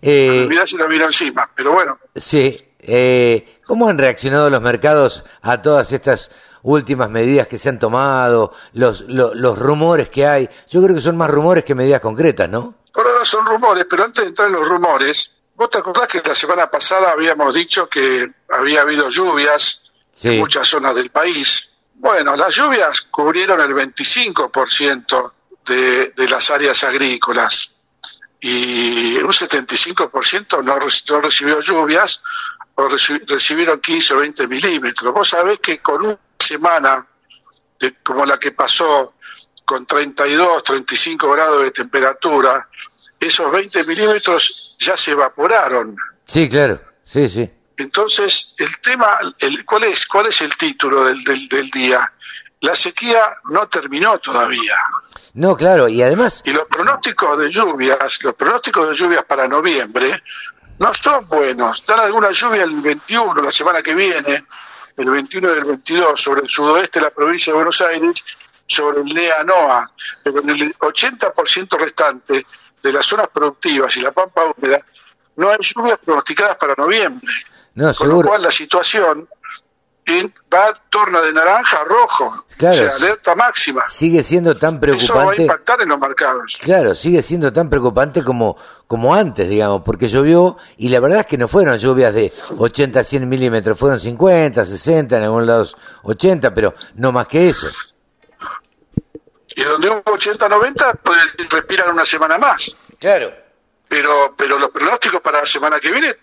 [0.01, 1.49] Eh, Navidad se nos vino encima.
[1.55, 6.31] Pero bueno, sí, eh, ¿cómo han reaccionado los mercados a todas estas
[6.61, 10.49] últimas medidas que se han tomado, los, lo- los rumores que hay?
[10.69, 12.75] Yo creo que son más rumores que medidas concretas, ¿no?
[12.91, 16.21] por ahora son rumores, pero antes de entrar en los rumores, ¿vos te acordás que
[16.25, 20.29] la semana pasada habíamos dicho que había habido lluvias Sí.
[20.33, 21.69] en muchas zonas del país?
[21.93, 25.33] Bueno, las lluvias cubrieron el 25%
[25.65, 27.71] de, de las áreas agrícolas
[28.41, 32.21] y un 75% no, no recibió lluvias
[32.75, 35.13] o reci- recibieron 15 o 20 milímetros.
[35.13, 37.05] Vos sabés que con una semana
[37.79, 39.15] de- como la que pasó
[39.65, 42.67] con 32, 35 grados de temperatura,
[43.19, 45.95] esos 20 milímetros ya se evaporaron.
[46.25, 47.49] Sí, claro, sí, sí.
[47.77, 52.11] Entonces, el tema, el, ¿cuál, es, ¿cuál es el título del, del, del día?
[52.61, 54.77] La sequía no terminó todavía.
[55.33, 60.21] No, claro, y además, Y los pronósticos de lluvias, los pronósticos de lluvias para noviembre,
[60.79, 61.83] no son buenos.
[61.85, 64.45] Dan alguna lluvia el 21, la semana que viene,
[64.97, 68.23] el 21 y el 22, sobre el sudoeste de la provincia de Buenos Aires,
[68.67, 69.91] sobre el NEA NOA,
[70.23, 72.45] pero en el 80% restante
[72.81, 74.81] de las zonas productivas y la pampa húmeda,
[75.37, 77.31] no hay lluvias pronosticadas para noviembre.
[77.75, 79.27] no, Con lo cual la situación
[80.53, 82.75] va torna de naranja a rojo, Claro.
[82.75, 83.83] o sea, alerta máxima.
[83.87, 85.41] Sigue siendo tan Eso va a preocupante.
[85.43, 86.59] impactar en los mercados.
[86.61, 91.25] Claro, sigue siendo tan preocupante como, como antes, digamos, porque llovió y la verdad es
[91.27, 95.77] que no fueron lluvias de 80 a 100 milímetros, fueron 50, 60, en algunos lados
[96.03, 97.67] 80, pero no más que eso.
[99.55, 102.75] y donde hubo 80-90 pueden respirar una semana más.
[102.99, 103.31] Claro.
[103.87, 106.15] Pero, pero los pronósticos para la semana que viene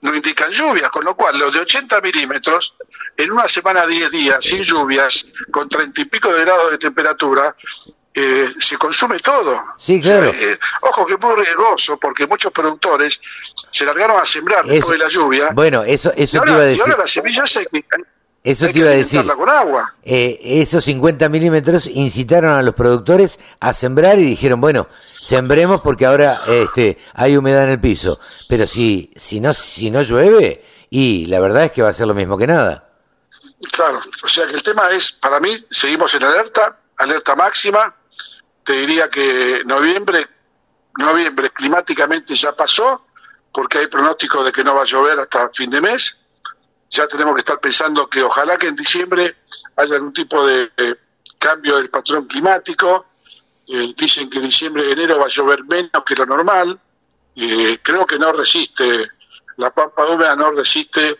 [0.00, 2.74] no indican lluvias, con lo cual los de 80 milímetros,
[3.16, 7.54] en una semana 10 días, sin lluvias, con 30 y pico de grados de temperatura,
[8.14, 9.62] eh, se consume todo.
[9.76, 10.32] Sí, claro.
[10.34, 13.20] eh, ojo que es muy riesgoso, porque muchos productores
[13.70, 15.50] se largaron a sembrar después de la lluvia.
[15.52, 16.82] Bueno, eso, y, eso te ahora, iba a y decir.
[16.82, 17.58] ahora las semillas
[18.44, 19.20] Eso hay te iba a decir.
[19.20, 19.94] alimentarla con agua.
[20.02, 24.88] Eh, esos 50 milímetros incitaron a los productores a sembrar y dijeron, bueno,
[25.20, 28.18] sembremos porque ahora este, hay humedad en el piso.
[28.48, 32.06] Pero si, si, no, si no llueve, y la verdad es que va a ser
[32.06, 32.88] lo mismo que nada.
[33.72, 37.94] Claro, o sea que el tema es, para mí, seguimos en alerta, alerta máxima.
[38.62, 40.26] Te diría que noviembre,
[40.96, 43.06] noviembre climáticamente ya pasó,
[43.52, 46.17] porque hay pronóstico de que no va a llover hasta fin de mes.
[46.90, 49.36] Ya tenemos que estar pensando que ojalá que en diciembre
[49.76, 50.70] haya algún tipo de
[51.38, 53.06] cambio del patrón climático.
[53.66, 56.78] Eh, dicen que en diciembre, enero va a llover menos que lo normal.
[57.36, 59.08] Eh, creo que no resiste,
[59.58, 61.18] la pampa húmeda no resiste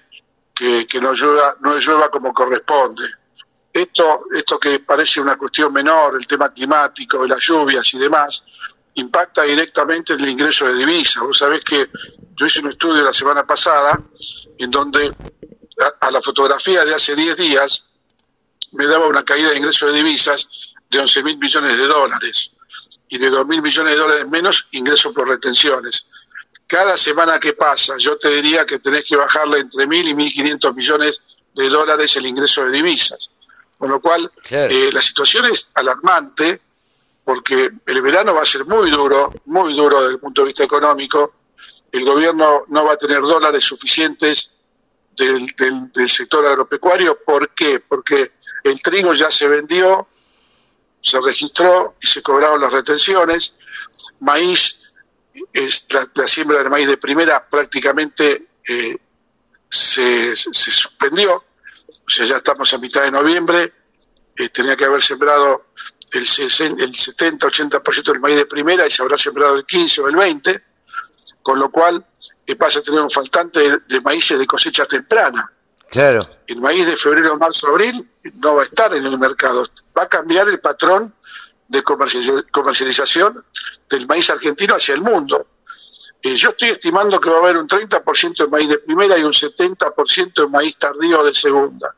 [0.54, 3.04] que, que no llueva, no llueva como corresponde.
[3.72, 8.42] Esto, esto que parece una cuestión menor, el tema climático, las lluvias y demás,
[8.94, 11.22] impacta directamente en el ingreso de divisas.
[11.22, 11.88] Vos sabés que
[12.34, 14.00] yo hice un estudio la semana pasada
[14.58, 15.14] en donde
[15.80, 17.84] a, a la fotografía de hace 10 días
[18.72, 22.50] me daba una caída de ingreso de divisas de 11 mil millones de dólares
[23.08, 26.06] y de 2 mil millones de dólares menos ingreso por retenciones.
[26.66, 30.74] Cada semana que pasa, yo te diría que tenés que bajarle entre mil y 1.500
[30.74, 31.22] millones
[31.54, 33.30] de dólares el ingreso de divisas.
[33.78, 34.68] Con lo cual, Claro.
[34.70, 36.60] eh, la situación es alarmante
[37.24, 40.64] porque el verano va a ser muy duro, muy duro desde el punto de vista
[40.64, 41.34] económico.
[41.90, 44.50] El gobierno no va a tener dólares suficientes
[45.18, 47.18] del, del- del sector agropecuario.
[47.24, 47.80] ¿Por qué?
[47.80, 48.32] Porque
[48.64, 50.08] el trigo ya se vendió,
[51.00, 53.52] se registró y se cobraron las retenciones.
[54.20, 54.94] Maíz,
[55.52, 58.96] es la, la siembra de maíz de primera prácticamente eh,
[59.70, 61.34] se, se suspendió.
[61.34, 63.72] O sea, ya estamos a mitad de noviembre.
[64.36, 65.66] eh, tenía que haber sembrado
[66.12, 70.16] el, el 70-80% del maíz de primera y se habrá sembrado el 15 o el
[70.16, 70.62] 20,
[71.42, 72.04] con lo cual
[72.54, 75.52] vas a tener un faltante de, de maíces de cosecha temprana
[75.90, 79.64] Claro, el maíz de febrero, marzo, abril no va a estar en el mercado.
[79.96, 81.14] Va a cambiar el patrón
[81.66, 83.42] de comercializa- comercialización
[83.88, 85.46] del maíz argentino hacia el mundo.
[86.20, 89.22] Eh, yo estoy estimando que va a haber un 30% de maíz de primera y
[89.24, 91.94] un 70% de maíz tardío de segunda.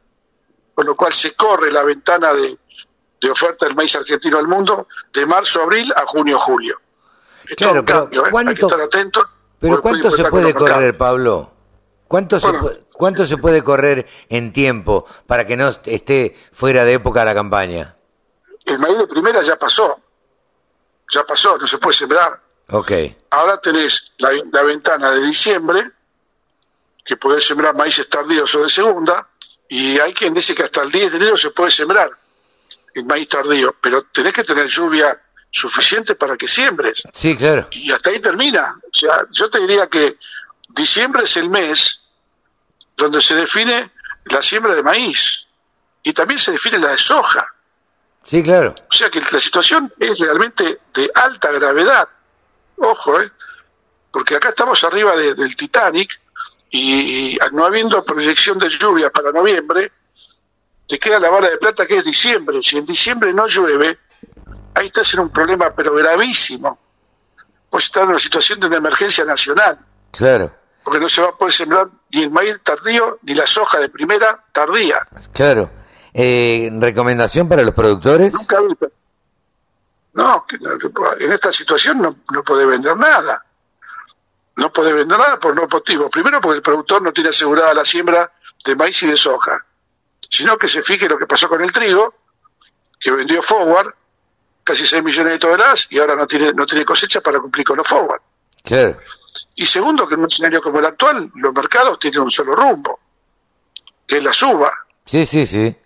[0.72, 2.56] Con lo cual se corre la ventana de,
[3.20, 6.80] de oferta del maíz argentino al mundo de marzo, abril a junio, julio.
[7.44, 8.24] Es Claro, un pero cambio, ¿eh?
[8.24, 9.36] Hay que ¿cuánto- estar atentos.
[9.60, 11.52] Pero ¿cuánto se puede correr, Pablo?
[12.08, 12.70] ¿Cuánto, se Bueno.
[12.94, 17.96] ¿Cuánto se puede correr en tiempo para que no esté fuera de época la campaña?
[18.64, 20.00] El maíz de primera ya pasó.
[21.12, 22.40] Ya pasó, no se puede sembrar.
[22.72, 22.92] Ok,
[23.30, 25.82] Ahora tenés la, la ventana de diciembre,
[27.04, 29.28] que podés sembrar maíces tardíos o de segunda,
[29.68, 32.10] y hay quien dice que hasta el 10 de enero se puede sembrar
[32.94, 35.20] el maíz tardío, pero tenés que tener lluvia
[35.50, 37.02] suficiente para que siembres.
[37.12, 37.68] sí, claro.
[37.72, 38.72] Y hasta ahí termina.
[38.84, 40.16] O sea, yo te diría que
[40.68, 42.00] diciembre es el mes
[42.96, 43.90] donde se define
[44.26, 45.46] la siembra de maíz
[46.02, 47.46] y también se define la de soja.
[48.22, 48.74] Sí, claro.
[48.90, 52.08] O sea que la situación es realmente de alta gravedad.
[52.76, 53.30] Ojo, ¿eh?
[54.12, 56.20] Porque acá estamos arriba de- del Titanic
[56.70, 59.90] y, y no habiendo proyección de lluvia para noviembre,
[60.86, 62.60] te queda la bala de plata que es diciembre.
[62.62, 63.98] Si en diciembre no llueve,
[64.74, 66.78] ahí estás en un problema pero gravísimo.
[67.68, 69.78] Pues estar en una situación de una emergencia nacional,
[70.10, 70.52] Claro,
[70.82, 73.88] porque no se va a poder sembrar ni el maíz tardío ni la soja de
[73.88, 75.06] primera tardía.
[75.32, 75.70] claro.
[76.12, 78.34] Eh, ¿Recomendación para los productores?
[78.34, 78.88] Nunca viste.
[80.14, 80.44] No,
[81.20, 83.44] en esta situación no, no puede vender nada.
[84.56, 86.10] No puede vender nada por no motivos.
[86.10, 88.32] Primero porque el productor no tiene asegurada la siembra
[88.64, 89.64] de maíz y de soja.
[90.28, 92.12] Sino que se fije lo que pasó con el trigo,
[92.98, 93.94] que vendió forward
[94.64, 97.76] casi 6 millones de toneladas y ahora no tiene, no tiene cosecha para cumplir con
[97.76, 98.20] los forward.
[99.54, 102.98] Y segundo, que en un escenario como el actual, los mercados tienen un solo rumbo,
[104.06, 104.72] que es la suba.
[105.04, 105.76] sí, sí, sí.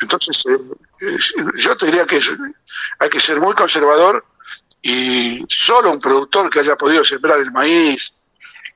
[0.00, 1.16] Entonces, eh,
[1.56, 2.20] yo te diría que
[2.98, 4.24] hay que ser muy conservador
[4.82, 8.12] y solo un productor que haya podido sembrar el maíz,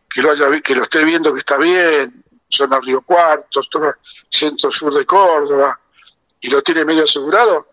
[0.09, 3.95] que lo haya que lo esté viendo que está bien, zona Río Cuartos, zona
[4.31, 5.79] centro-sur de Córdoba,
[6.41, 7.73] y lo tiene medio asegurado,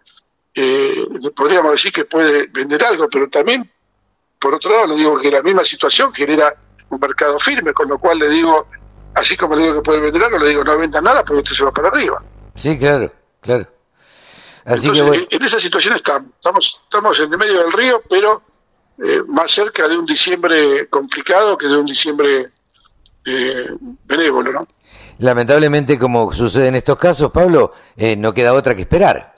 [0.56, 1.04] eh,
[1.36, 3.70] podríamos decir que puede vender algo, pero también,
[4.40, 6.56] por otro lado, le digo que la misma situación genera
[6.90, 8.68] un mercado firme, con lo cual le digo,
[9.14, 11.54] así como le digo que puede vender algo, le digo no venda nada porque usted
[11.54, 12.24] se va para arriba.
[12.56, 13.68] Sí, claro, claro.
[14.64, 16.32] Así Entonces, que bueno, en esa situación estamos.
[16.36, 18.42] Estamos, estamos en el medio del río, pero
[19.04, 22.50] eh, más cerca de un diciembre complicado que de un diciembre
[23.26, 23.68] eh,
[24.06, 24.68] benévolo, ¿no?
[25.20, 29.34] Lamentablemente, como sucede en estos casos, Pablo, eh, no queda otra que esperar.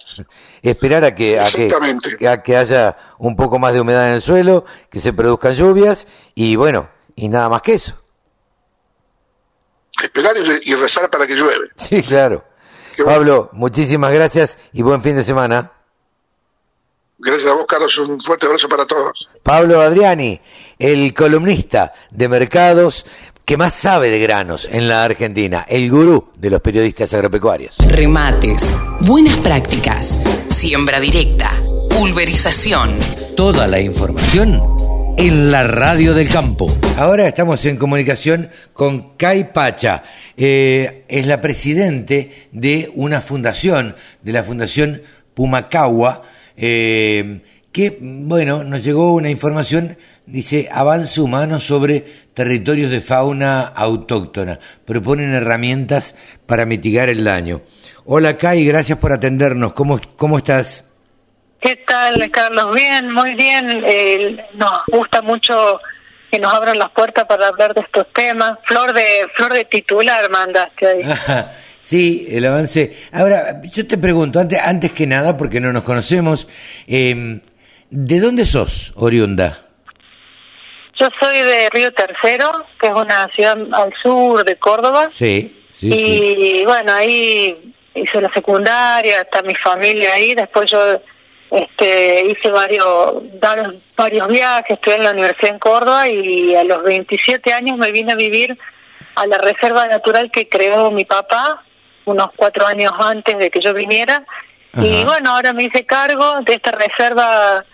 [0.62, 4.22] Esperar a que, a que, a que haya un poco más de humedad en el
[4.22, 7.94] suelo, que se produzcan lluvias y bueno, y nada más que eso.
[10.02, 11.70] Esperar y rezar para que llueve.
[11.78, 12.44] Sí, claro.
[13.06, 15.72] Pablo, muchísimas gracias y buen fin de semana.
[17.20, 17.98] Gracias a vos, Carlos.
[17.98, 19.30] Un fuerte abrazo para todos.
[19.42, 20.40] Pablo Adriani,
[20.78, 23.06] el columnista de mercados
[23.48, 27.78] que más sabe de granos en la Argentina, el gurú de los periodistas agropecuarios.
[27.88, 31.54] Remates, buenas prácticas, siembra directa,
[31.90, 33.00] pulverización.
[33.38, 34.62] Toda la información
[35.18, 36.68] en la radio del campo.
[36.98, 40.04] Ahora estamos en comunicación con Kai Pacha.
[40.36, 45.02] Eh, es la presidente de una fundación, de la Fundación
[45.34, 46.22] Pumacagua,
[46.58, 47.40] eh,
[47.72, 52.02] que, bueno, nos llegó una información, dice, avance humano sobre
[52.34, 54.60] territorios de fauna autóctona.
[54.86, 57.62] Proponen herramientas para mitigar el daño.
[58.06, 59.74] Hola Kai, gracias por atendernos.
[59.74, 60.86] ¿Cómo, cómo estás?
[61.60, 62.76] ¿Qué tal, Carlos?
[62.76, 63.84] Bien, muy bien.
[63.86, 65.80] Eh, nos gusta mucho
[66.30, 68.60] que nos abran las puertas para hablar de estos temas.
[68.66, 71.02] Flor de flor de titular mandaste ahí.
[71.80, 72.98] Sí, el avance.
[73.14, 76.50] Ahora, yo te pregunto, antes, antes que nada, porque no nos conocemos,
[76.86, 77.40] eh,
[77.90, 79.67] ¿de dónde sos, oriunda?
[81.00, 85.10] Yo soy de Río Tercero, que es una ciudad al sur de Córdoba.
[85.12, 85.90] Sí, sí.
[85.94, 90.34] Y bueno, ahí hice la secundaria, está mi familia ahí.
[90.34, 91.00] Después yo
[91.52, 93.14] este, hice varios,
[93.96, 98.14] varios viajes, estuve en la universidad en Córdoba y a los 27 años me vine
[98.14, 98.58] a vivir
[99.16, 101.64] a la reserva natural que creó mi papá
[102.06, 104.24] unos cuatro años antes de que yo viniera.
[104.80, 107.66] Y bueno, ahora me hice cargo de esta reserva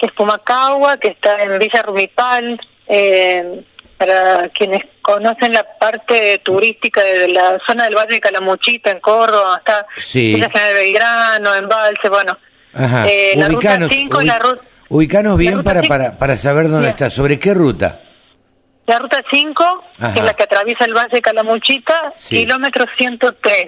[0.00, 2.58] que es Pumacagua, que está en Villa Rumipal.
[2.88, 3.62] Eh,
[4.00, 9.58] para quienes conocen la parte turística de la zona del Valle de Calamuchita, en Córdoba,
[9.58, 10.36] está sí.
[10.36, 12.38] Villa General Belgrano, Embalse, bueno.
[13.06, 14.62] Eh, la ruta 5 y la ruta...
[14.88, 17.10] Ubicanos bien para, para, para saber dónde está.
[17.10, 18.00] ¿Sobre qué ruta?
[18.86, 19.84] La ruta 5,
[20.14, 23.66] que es la que atraviesa el Valle de Calamuchita, kilómetro 103.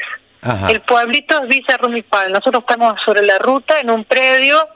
[0.71, 2.33] El pueblito es Villa Rumipal.
[2.33, 4.67] Nosotros estamos sobre la ruta, en un predio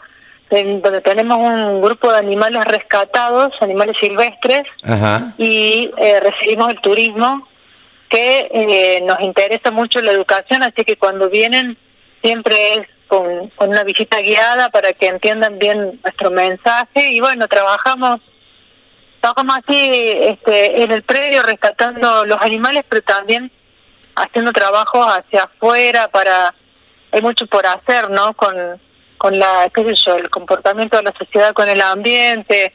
[0.50, 4.62] donde tenemos un grupo de animales rescatados, animales silvestres,
[5.38, 7.46] y eh, recibimos el turismo,
[8.09, 11.76] que eh, nos interesa mucho la educación, así que cuando vienen
[12.22, 17.48] siempre es con, con una visita guiada para que entiendan bien nuestro mensaje y bueno,
[17.48, 18.20] trabajamos
[19.20, 23.50] trabajamos así este, en el predio rescatando los animales, pero también
[24.14, 26.54] haciendo trabajos hacia afuera para
[27.11, 28.35] hay mucho por hacer, ¿no?
[28.35, 28.54] Con
[29.16, 32.72] con la qué sé yo, el comportamiento de la sociedad con el ambiente.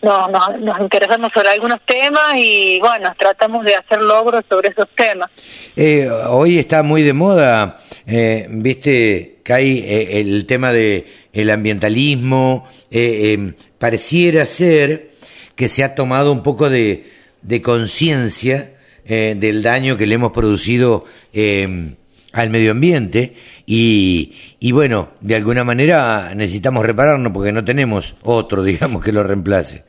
[0.00, 5.28] Nos, nos, interesamos sobre algunos temas y bueno, tratamos de hacer logros sobre esos temas.
[5.74, 12.68] Eh, hoy está muy de moda, eh, viste, Kai, eh, el tema de el ambientalismo,
[12.90, 15.10] eh, em, pareciera ser
[15.56, 17.12] que se ha tomado un poco de,
[17.42, 18.72] de conciencia
[19.04, 21.94] eh, del daño que le hemos producido eh,
[22.42, 23.34] al medio ambiente
[23.66, 29.22] y, y bueno, de alguna manera necesitamos repararnos porque no tenemos otro, digamos, que lo
[29.22, 29.84] reemplace.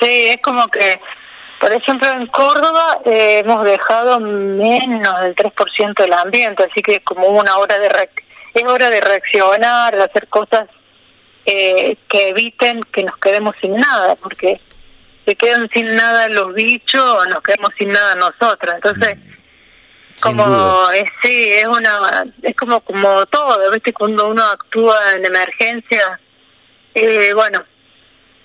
[0.00, 1.00] Sí, es como que,
[1.60, 7.02] por ejemplo, en Córdoba eh, hemos dejado menos del 3% del ambiente, así que es
[7.02, 7.88] como una hora de
[8.54, 10.68] es hora de reaccionar, de hacer cosas
[11.44, 14.60] eh, que eviten que nos quedemos sin nada, porque
[15.24, 18.74] se quedan sin nada los bichos, nos quedamos sin nada nosotros.
[18.74, 19.18] Entonces,
[20.20, 23.92] como es, sí, es una, es como como todo, ¿viste?
[23.92, 26.20] Cuando uno actúa en emergencia,
[26.94, 27.62] eh, bueno,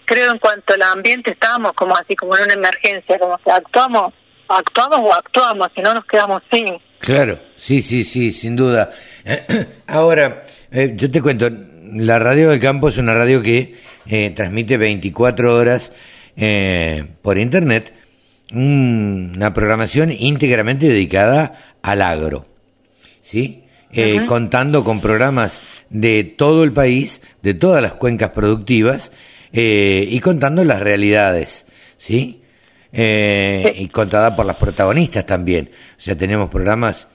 [0.06, 4.14] creo en cuanto al ambiente estamos como así, como en una emergencia, como que actuamos,
[4.48, 6.80] actuamos o actuamos, si no nos quedamos sin.
[7.00, 8.92] Claro, sí, sí, sí, sin duda.
[9.88, 11.50] Ahora, eh, yo te cuento,
[11.94, 13.76] la radio del campo es una radio que
[14.08, 15.94] eh, transmite 24 horas
[16.36, 17.94] eh, por internet
[18.52, 22.46] una programación íntegramente dedicada al agro,
[23.22, 23.64] ¿sí?
[23.92, 29.12] Eh, contando con programas de todo el país, de todas las cuencas productivas
[29.52, 31.66] eh, y contando las realidades,
[31.98, 32.42] ¿sí?
[32.92, 35.72] Eh, y contada por las protagonistas también.
[35.74, 37.08] O sea, tenemos programas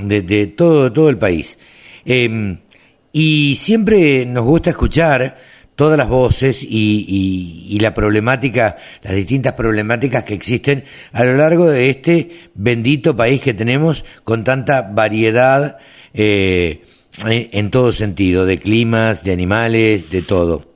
[0.00, 1.58] de, de todo, todo el país.
[2.04, 2.58] Em,
[3.12, 5.38] y siempre nos gusta escuchar
[5.78, 11.88] todas las voces y, la problemática, las distintas problemáticas que existen a lo largo de
[11.88, 15.78] este bendito país que tenemos con tanta variedad
[16.14, 16.82] eh,
[17.28, 20.74] en todo sentido, de climas, de animales, de todo.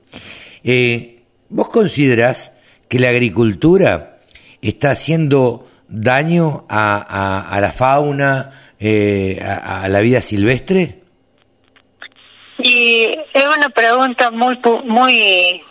[0.63, 2.53] Eh, ¿Vos considerás
[2.87, 4.19] que la agricultura
[4.61, 11.02] está siendo daño a, la fauna, eh, a, la vida silvestre?
[12.63, 15.61] Y es una pregunta muy muy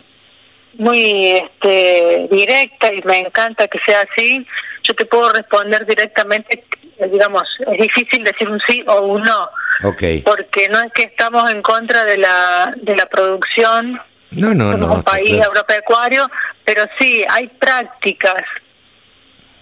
[0.75, 4.45] muy este, directa y me encanta que sea así.
[4.83, 6.63] Yo te puedo responder directamente,
[7.11, 9.49] digamos, es difícil decir un sí o un no.
[9.83, 10.21] Okay.
[10.21, 13.99] Porque no es que estamos en contra de la de la producción
[14.31, 16.29] no, no, como un país agropecuario,
[16.63, 18.43] pero sí hay prácticas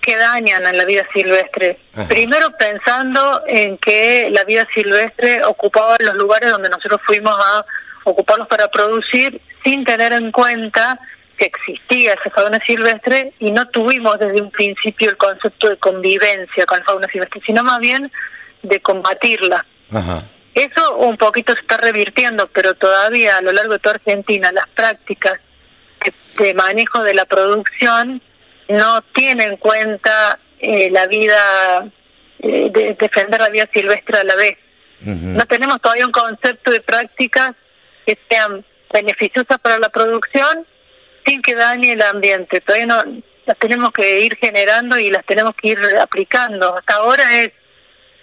[0.01, 1.79] que dañan a la vida silvestre.
[2.07, 7.65] Primero pensando en que la vida silvestre ocupaba los lugares donde nosotros fuimos a
[8.03, 10.99] ocuparlos para producir sin tener en cuenta
[11.37, 16.65] que existía esa fauna silvestre y no tuvimos desde un principio el concepto de convivencia
[16.65, 18.11] con la fauna silvestre, sino más bien
[18.63, 19.65] de combatirla.
[20.53, 24.67] Eso un poquito se está revirtiendo, pero todavía a lo largo de toda Argentina las
[24.69, 25.39] prácticas
[26.37, 28.21] de manejo de la producción
[28.69, 31.91] no tiene en cuenta eh, la vida,
[32.39, 34.57] eh, de defender la vida silvestre a la vez.
[35.03, 37.55] No tenemos todavía un concepto de prácticas
[38.05, 40.67] que sean beneficiosas para la producción
[41.25, 42.61] sin que dañe el ambiente.
[42.61, 43.03] Todavía no
[43.47, 46.77] las tenemos que ir generando y las tenemos que ir aplicando.
[46.77, 47.51] Hasta ahora es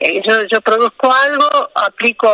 [0.01, 2.31] eh, yo, yo produzco algo, aplico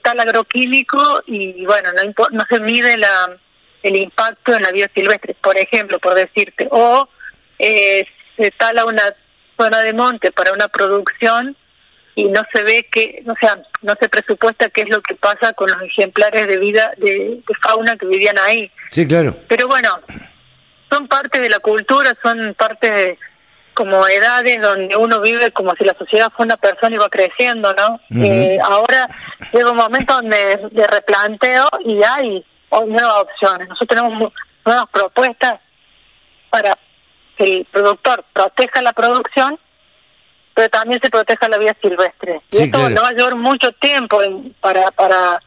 [0.00, 3.36] tal agroquímico y bueno, no, no se mide la,
[3.82, 7.08] el impacto en la vida silvestre, por ejemplo, por decirte, o
[7.62, 8.06] eh,
[8.36, 9.14] se tala una
[9.56, 11.56] zona de monte para una producción
[12.14, 15.52] y no se ve que, o sea, no se presupuesta qué es lo que pasa
[15.52, 18.70] con los ejemplares de vida, de, fauna que vivían ahí.
[18.90, 19.36] Sí, claro.
[19.48, 20.00] Pero bueno,
[20.90, 23.18] son parte de la cultura, son parte de
[23.74, 27.72] como edades donde uno vive como si la sociedad fuera una persona y va creciendo,
[27.72, 28.00] ¿no?
[28.22, 29.08] eh, ahora
[29.50, 32.44] llega un momento donde de replanteo y hay
[32.86, 33.68] nuevas opciones.
[33.68, 34.32] Nosotros tenemos
[34.66, 35.60] nuevas propuestas
[36.50, 36.76] para
[37.42, 39.58] el productor proteja la producción,
[40.54, 42.40] pero también se proteja la vida silvestre.
[42.50, 44.20] y esto no va a llevar mucho tiempo
[44.60, 45.42] para, para,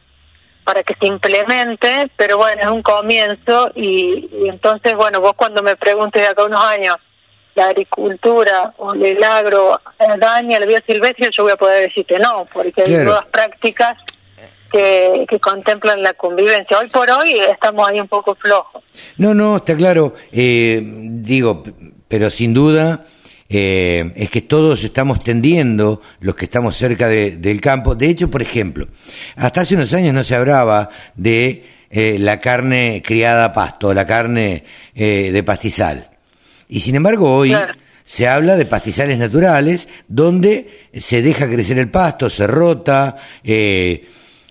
[0.64, 5.76] para que se implemente, pero bueno, es un comienzo y, entonces, bueno, vos cuando me
[5.76, 6.96] preguntes de acá unos años,
[7.54, 9.80] la agricultura o el agro
[10.18, 13.96] daña la vida silvestre, yo voy a poder decirte no, porque hay nuevas prácticas
[14.70, 16.78] que, que, contemplan la convivencia.
[16.78, 18.82] Hoy por hoy estamos ahí un poco flojos.
[19.18, 20.14] No, no, está claro.
[20.32, 21.62] Eh, digo,
[22.08, 23.04] pero sin duda
[23.48, 27.94] eh, es que todos estamos tendiendo, los que estamos cerca del campo.
[27.94, 28.88] De hecho, por ejemplo,
[29.36, 34.06] hasta hace unos años no se hablaba de eh, la carne criada a pasto, la
[34.06, 34.64] carne
[34.94, 36.10] de pastizal.
[36.68, 37.54] Y sin embargo, hoy
[38.04, 43.16] se habla de pastizales naturales donde se deja crecer el pasto, se rota,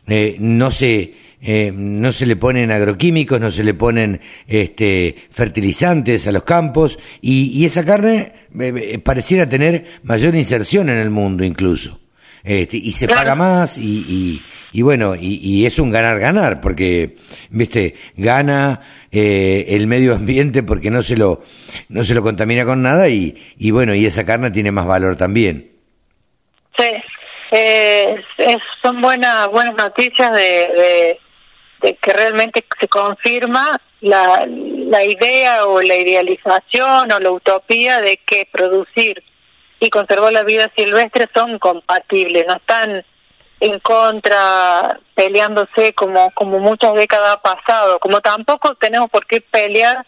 [0.07, 6.31] no se eh, no se le ponen agroquímicos, no se le ponen este, fertilizantes a
[6.31, 11.99] los campos y, esa carne eh, eh, pareciera tener mayor inserción en el mundo incluso.
[12.43, 14.41] Este, y se paga más y,
[14.71, 17.15] y, bueno, y, es un ganar-ganar porque,
[17.51, 18.81] viste, gana
[19.11, 21.43] el medio ambiente porque no se lo,
[21.89, 25.15] no se lo contamina con nada y, y bueno, y esa carne tiene más valor
[25.15, 25.71] también.
[26.77, 26.85] Sí,
[28.81, 31.19] son buenas, buenas noticias de
[31.93, 38.47] que realmente se confirma la, la idea o la idealización o la utopía de que
[38.51, 39.23] producir
[39.79, 43.03] y conservar la vida silvestre son compatibles, no están
[43.59, 50.05] en contra peleándose como como muchas décadas ha pasado, como tampoco tenemos por qué pelear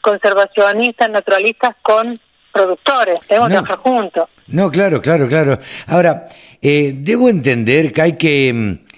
[0.00, 2.18] conservacionistas, naturalistas con
[2.52, 4.28] productores, tenemos que trabajar juntos.
[4.48, 5.58] No, claro, claro, claro.
[5.86, 6.26] Ahora,
[6.62, 8.90] eh, debo entender que hay que mm,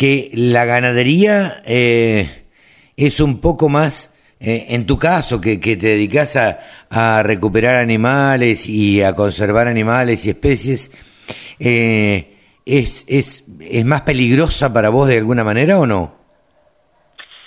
[0.00, 2.46] que la ganadería eh,
[2.96, 9.02] es un poco más, eh, en tu caso, que, te dedicas a, recuperar animales y
[9.02, 10.90] a conservar animales y especies,
[11.58, 12.34] eh,
[12.64, 16.14] es, es, ¿es más peligrosa para vos de alguna manera o no?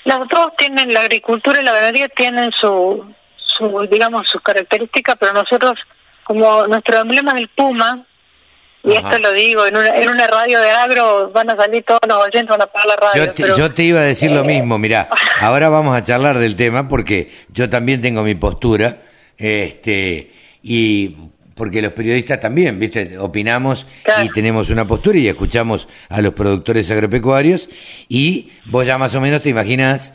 [0.04, 3.04] Las dos tienen, la agricultura y la ganadería tienen su,
[3.36, 5.74] su digamos, sus características, pero nosotros,
[6.24, 8.06] como nuestro emblema es el puma,
[8.84, 12.02] y esto lo digo, en una, en una radio de agro van a salir todos
[12.06, 13.56] los oyentes, van a pagar la radio.
[13.56, 15.10] Yo te, iba a decir lo mismo, mira,
[15.40, 18.98] ahora vamos a charlar del tema porque yo también tengo mi postura,
[19.38, 21.16] este, y
[21.56, 23.88] porque los periodistas también, viste, opinamos
[24.22, 27.70] y tenemos una postura y escuchamos a los productores agropecuarios
[28.10, 30.14] y vos ya más o menos te imaginas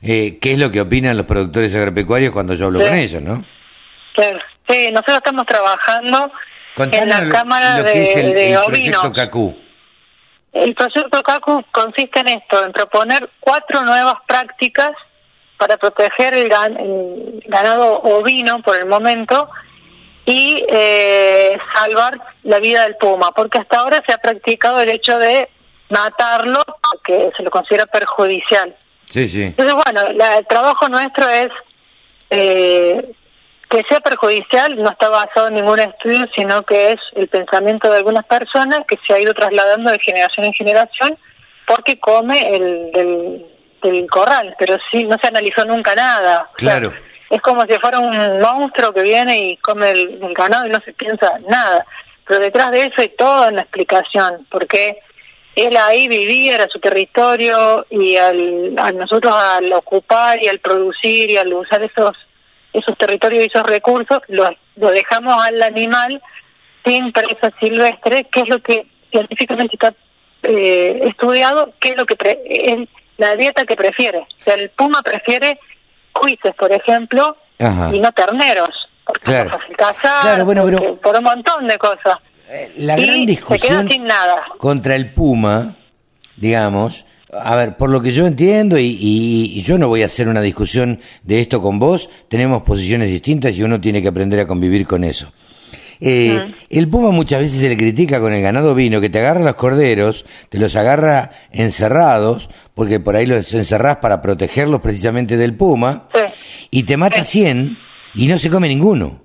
[0.00, 3.44] eh, qué es lo que opinan los productores agropecuarios cuando yo hablo con ellos, ¿no?
[4.14, 4.38] Claro,
[4.68, 6.32] sí, nosotros estamos trabajando
[6.84, 9.56] en la Cámara de, el, proyecto CACU.
[10.52, 14.92] El proyecto CACU consiste en esto, en proponer cuatro nuevas prácticas
[15.56, 16.48] para proteger el,
[17.46, 19.50] ganado ovino por el momento
[20.24, 25.18] y eh, salvar la vida del puma, porque hasta ahora se ha practicado el hecho
[25.18, 25.48] de
[25.90, 28.74] matarlo porque se lo considera perjudicial.
[29.06, 29.42] Sí, sí.
[29.42, 31.48] Entonces, bueno, el trabajo nuestro es
[32.30, 33.14] eh,
[33.68, 37.98] que sea perjudicial, no está basado en ningún estudio, sino que es el pensamiento de
[37.98, 41.18] algunas personas que se ha ido trasladando de generación en generación
[41.66, 42.90] porque come el
[43.82, 46.50] del, corral, pero sí, no se analizó nunca nada.
[46.56, 46.92] Claro
[47.30, 50.92] es como si fuera un monstruo que viene y come el, ganado y no se
[50.92, 51.84] piensa nada.
[52.26, 54.98] Pero detrás de eso hay toda una explicación, porque
[55.54, 61.30] él ahí vivía, era su territorio, y al, a nosotros al ocupar y al producir
[61.30, 62.16] y al usar esos
[62.72, 66.22] esos territorios y esos recursos, lo, lo dejamos al animal
[66.84, 69.94] sin presa silvestre, que es lo que científicamente está
[70.42, 74.18] eh, estudiado, que es lo que es la dieta que prefiere.
[74.18, 75.58] O sea, el puma prefiere
[76.12, 78.70] juices, por ejemplo, y no terneros.
[79.04, 79.58] Porque claro.
[80.00, 80.96] claro, bueno, pero...
[80.96, 82.18] por un montón de cosas.
[82.50, 84.42] Eh, la gran discusión sin nada.
[84.58, 85.76] contra el Puma,
[86.36, 90.40] digamos, a ver, por lo que yo entiendo, y, yo no voy a hacer una
[90.40, 94.86] discusión de esto con vos, tenemos posiciones distintas y uno tiene que aprender a convivir
[94.86, 95.32] con eso.
[96.00, 99.40] Eh, el puma muchas veces se le critica con el ganado vino, que te agarra
[99.40, 105.54] los corderos, te los agarra encerrados, porque por ahí los encerrás para protegerlos precisamente del
[105.54, 106.08] puma,
[106.70, 107.78] y te mata 100
[108.14, 109.20] y no se come ninguno.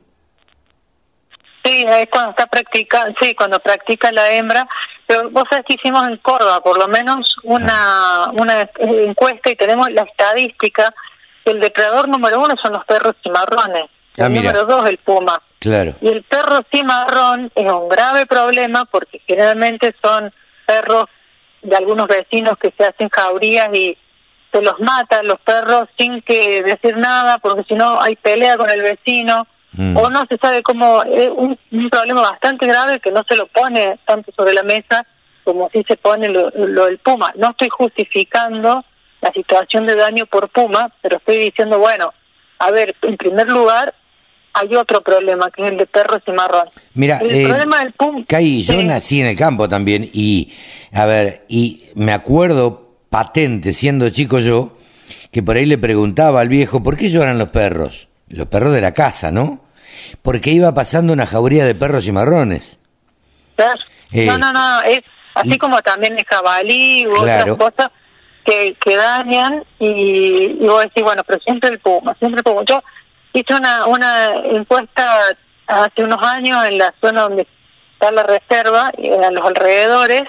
[1.63, 4.67] Sí, es cuando está practicando, sí, cuando practica la hembra.
[5.13, 9.91] Pero vos sabés que hicimos en Córdoba, por lo menos una, una encuesta y tenemos
[9.91, 10.91] la estadística.
[11.45, 13.85] El depredador número uno son los perros cimarrones.
[14.17, 15.39] Ah, el número dos, el puma.
[15.59, 15.93] Claro.
[16.01, 20.33] Y el perro cimarrón es un grave problema porque generalmente son
[20.65, 21.05] perros
[21.61, 23.95] de algunos vecinos que se hacen jaurías y
[24.51, 28.69] se los matan los perros sin que decir nada porque si no hay pelea con
[28.71, 29.97] el vecino mm.
[29.97, 31.57] o no se sabe cómo es un,
[31.89, 35.05] problema bastante grave que no se lo pone tanto sobre la mesa
[35.43, 37.33] como si se pone lo, lo del puma.
[37.35, 38.83] No estoy justificando
[39.21, 42.13] la situación de daño por puma, pero estoy diciendo, bueno,
[42.59, 43.93] a ver, en primer lugar,
[44.53, 46.69] hay otro problema, que es el de perros y marrón.
[46.93, 48.25] Mira, el eh, problema del pum...
[48.27, 50.53] yo nací en el campo también y,
[50.91, 54.77] a ver, y me acuerdo patente, siendo chico yo,
[55.31, 58.07] que por ahí le preguntaba al viejo, ¿por qué lloran los perros?
[58.27, 59.62] Los perros de la casa, ¿no?
[60.21, 62.77] Porque iba pasando una jauría de perros y marrones.
[64.11, 65.01] Eh, no, no, no, es
[65.35, 67.91] así como también el jabalí u otras cosas
[68.45, 72.61] que, que dañan y, y vos decís, bueno, pero siempre el puma, siempre el puma.
[72.65, 72.81] Yo
[73.33, 75.35] hice una, una encuesta
[75.67, 77.47] hace unos años en la zona donde
[77.93, 80.23] está la reserva, a los alrededores,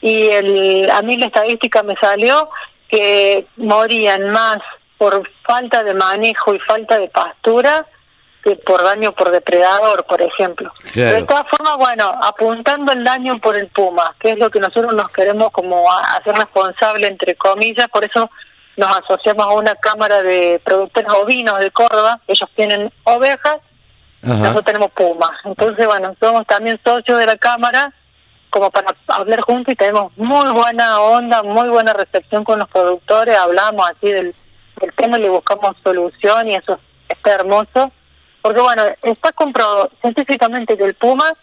[0.00, 2.50] y el, a mí la estadística me salió
[2.88, 4.58] que morían más
[4.96, 7.86] por falta de manejo y falta de pastura
[8.42, 10.72] que por daño por depredador, por ejemplo.
[10.94, 14.94] De todas formas, bueno, apuntando el daño por el puma, que es lo que nosotros
[14.94, 18.30] nos queremos como hacer responsable, entre comillas, por eso
[18.76, 23.56] nos asociamos a una cámara de productores ovinos de Córdoba, ellos tienen ovejas,
[24.22, 25.30] nosotros tenemos pumas.
[25.44, 27.92] Entonces, bueno, somos también socios de la cámara
[28.50, 33.36] como para hablar juntos y tenemos muy buena onda, muy buena recepción con los productores,
[33.36, 34.34] hablamos así del,
[34.80, 36.78] del tema y le buscamos solución y eso
[37.08, 37.92] está hermoso.
[38.48, 41.34] Porque bueno, está comprobado científicamente que el puma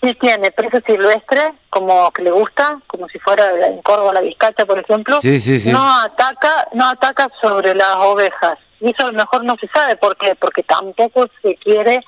[0.00, 4.64] Sí tiene presa silvestre, como que le gusta, como si fuera en Córdoba la vizcacha,
[4.64, 5.18] por ejemplo.
[5.72, 8.60] No ataca, no ataca sobre las ovejas.
[8.78, 12.00] Y eso a lo mejor no se sabe por qué, porque tampoco se quiere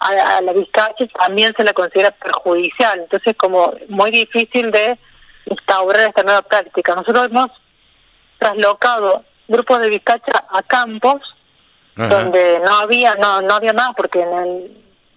[0.00, 3.00] a, la vizcacha, también se la considera perjudicial.
[3.00, 4.98] Entonces, como muy difícil de
[5.46, 6.94] instaurar esta nueva práctica.
[6.94, 7.48] Nosotros hemos
[8.38, 11.22] traslocado grupos de vizcacha a campos
[11.96, 14.70] donde no había, no, no había más, porque en el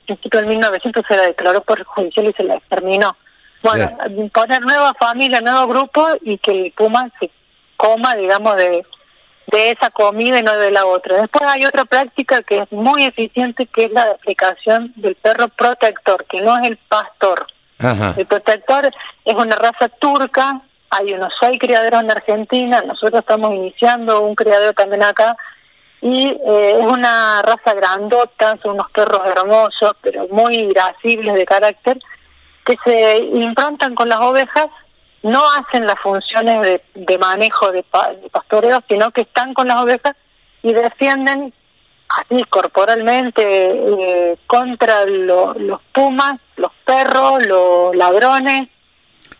[0.06, 3.16] principio del 1900 se la declaró por judicial y se la exterminó.
[3.62, 3.90] Bueno,
[4.34, 7.32] poner nueva familia, nuevo grupo y que el puma se
[7.78, 8.86] coma, digamos, de,
[9.48, 11.22] de esa comida y no de la otra.
[11.22, 16.26] Después hay otra práctica que es muy eficiente, que es la aplicación del perro protector,
[16.26, 17.48] que no es el pastor.
[18.18, 18.90] El protector
[19.26, 24.74] es una raza turca, hay unos seis criaderos en Argentina, nosotros estamos iniciando un criadero
[24.74, 25.36] también acá,
[26.04, 31.98] y eh, es una raza grandota, son unos perros hermosos, pero muy irascibles de carácter,
[32.66, 34.68] que se implantan con las ovejas,
[35.22, 37.86] no hacen las funciones de, de manejo de,
[38.30, 40.14] pastoreo, sino que están con las ovejas
[40.62, 41.54] y defienden
[42.10, 45.56] así corporalmente eh, contra los
[45.94, 48.68] pumas, los perros, los ladrones,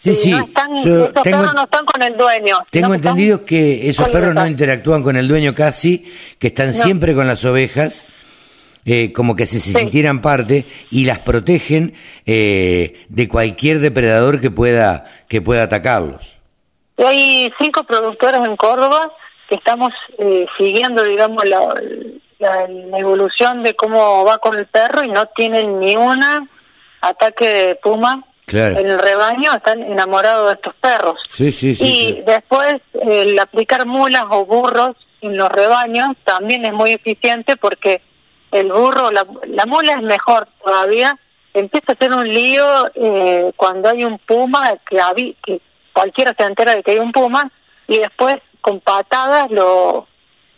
[0.04, 0.32] Sí, sí.
[0.32, 2.58] No están, esos perros no están con el dueño.
[2.70, 7.26] Tengo entendido que esos perros no interactúan con el dueño casi, que están siempre con
[7.26, 8.06] las ovejas
[8.86, 11.94] eh, como que se, se sintieran parte y las protegen
[12.26, 16.36] eh, de cualquier depredador que pueda, que pueda atacarlos.
[16.98, 19.10] Hay cinco productores en Córdoba
[19.48, 21.82] que estamos eh, siguiendo, digamos, la,
[22.40, 26.46] la, evolución de cómo va con el perro y no tienen ni una
[27.00, 31.16] ataque de puma en el rebaño, están enamorados de estos perros.
[31.28, 36.74] Sí, sí, sí, y después el aplicar mulas o burros en los rebaños también es
[36.74, 38.02] muy eficiente porque
[38.52, 41.18] el burro, la, la mula es mejor todavía,
[41.54, 46.76] empieza a ser un lío eh, cuando hay un puma que, que cualquiera se entera
[46.76, 47.52] de que hay un puma
[47.88, 50.08] y después con patadas lo,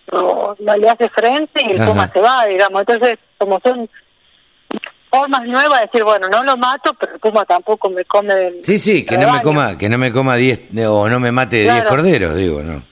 [0.07, 2.81] lo, le hace frente y el puma se va, digamos.
[2.81, 3.89] Entonces, como son
[5.19, 8.79] formas nuevas de decir, bueno, no lo mato, pero el puma tampoco me come Sí,
[8.79, 11.85] sí, que no me coma, que no me coma 10 o no me mate 10
[11.85, 12.83] corderos, digo, ¿no?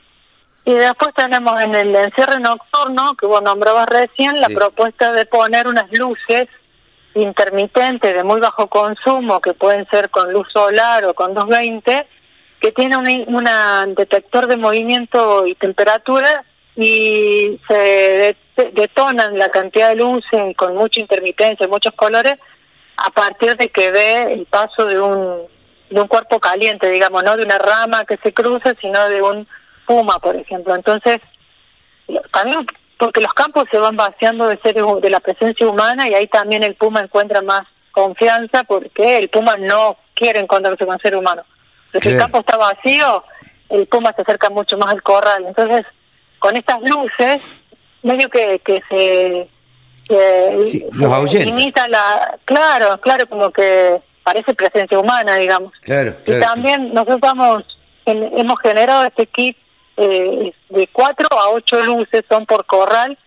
[0.66, 5.68] Y después tenemos en el encierre nocturno, que vos nombrabas recién, la propuesta de poner
[5.68, 6.48] unas luces
[7.16, 12.08] intermitentes de muy bajo consumo, que pueden ser con luz solar o con 220,
[12.62, 16.46] que tiene un detector de movimiento y temperatura
[16.76, 18.36] y se
[18.74, 22.36] detonan la cantidad de luces con mucha intermitencia, muchos colores,
[22.98, 25.44] a partir de que ve el paso de un,
[25.90, 29.48] de un cuerpo caliente, digamos, no de una rama que se cruza, sino de un
[29.86, 30.76] puma, por ejemplo.
[30.76, 31.20] Entonces,
[32.32, 32.66] también
[32.98, 36.64] porque los campos se van vaciando de seres de la presencia humana y ahí también
[36.64, 41.44] el puma encuentra más confianza porque el puma no quiere encontrarse con ser humano.
[42.02, 43.24] Si el campo está vacío,
[43.70, 45.46] el puma se acerca mucho más al corral.
[45.48, 45.86] Entonces,
[46.44, 47.42] con estas luces,
[48.02, 49.48] medio que, que se...
[50.06, 52.38] Que los imita la...
[52.44, 55.72] Claro, claro, como que parece presencia humana, digamos.
[55.84, 57.64] Claro, Y también nosotros vamos,
[58.06, 59.56] hemos generado este kit
[59.96, 63.18] eh, de cuatro a ocho luces, son por corral,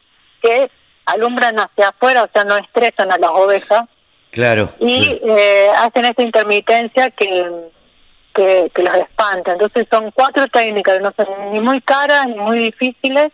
[0.43, 0.71] que
[1.07, 3.85] alumbran hacia afuera, o sea, no estresan a las ovejas.
[4.31, 4.75] Claro.
[4.79, 7.51] Y Eh, hacen esta intermitencia que,
[8.37, 9.53] que, que, los espanta.
[9.53, 13.33] Entonces son cuatro técnicas que no son ni muy caras ni muy difíciles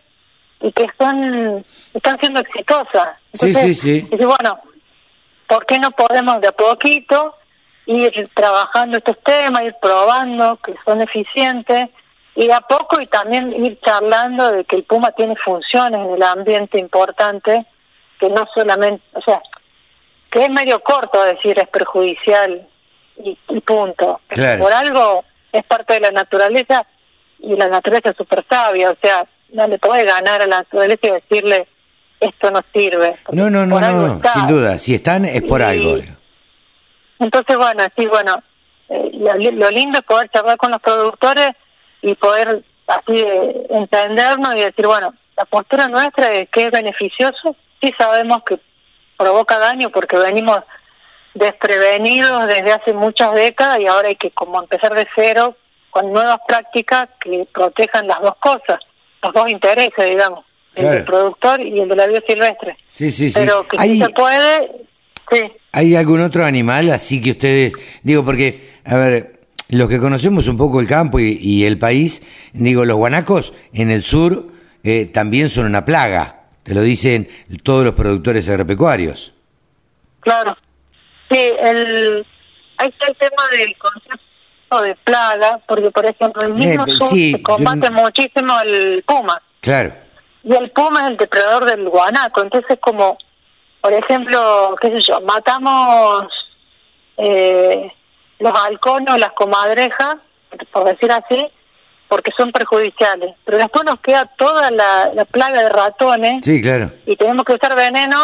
[0.60, 3.18] y que son están siendo exitosas.
[3.32, 4.08] sí, sí, sí.
[4.10, 4.60] Y bueno,
[5.48, 7.34] ¿por qué no podemos de a poquito
[7.86, 11.90] ir trabajando estos temas, ir probando que son eficientes?
[12.34, 16.22] y a poco y también ir charlando de que el Puma tiene funciones en el
[16.22, 17.66] ambiente importante,
[18.18, 19.42] que no solamente, o sea,
[20.30, 22.66] que es medio corto decir es perjudicial
[23.16, 24.20] y, punto.
[24.58, 26.86] Por algo es parte de la naturaleza
[27.38, 31.06] y la naturaleza es súper sabia, o sea, no le puede ganar a la naturaleza
[31.06, 31.68] y decirle
[32.20, 33.16] esto no sirve.
[33.32, 35.96] No, no, no, no, sin duda, si están es por algo.
[37.18, 38.42] Entonces, bueno, sí, bueno,
[38.88, 41.52] eh, lo lindo es poder charlar con los productores
[42.00, 43.24] y poder así
[43.70, 48.58] entendernos y decir, bueno, la postura nuestra es que es beneficioso, sí sabemos que
[49.16, 50.58] provoca daño porque venimos
[51.34, 55.56] desprevenidos desde hace muchas décadas y ahora hay que como empezar de cero
[55.90, 58.78] con nuevas prácticas que protejan las dos cosas,
[59.22, 62.76] los dos intereses, digamos, el del productor y el de la vida silvestre.
[62.86, 63.38] Sí, sí, sí.
[63.38, 64.70] Pero que si se puede,
[65.30, 65.52] sí.
[65.72, 67.72] ¿Hay algún otro animal así que ustedes,
[68.02, 72.22] digo, porque, a ver, los que conocemos un poco el campo y, el país,
[72.52, 74.46] digo, los guanacos en el sur
[74.84, 77.28] eh, también son una plaga, te lo dicen
[77.62, 79.32] todos los productores agropecuarios.
[80.20, 80.56] Claro,
[81.32, 82.26] sí, el,
[82.78, 87.08] ahí está el tema del concepto de plaga, porque por ejemplo el mismo eh, sur
[87.08, 89.40] se combate muchísimo el puma.
[89.60, 89.94] Claro.
[90.44, 93.18] Y el puma es el depredador del guanaco, entonces como,
[93.80, 96.26] por ejemplo, qué sé yo, matamos...
[97.18, 97.92] Eh,
[98.42, 100.16] los halcones o las comadrejas,
[100.72, 101.46] por decir así,
[102.08, 103.34] porque son perjudiciales.
[103.44, 106.44] Pero después nos queda toda la, plaga de ratones.
[106.44, 106.92] Sí, claro.
[107.06, 108.22] Y tenemos que usar veneno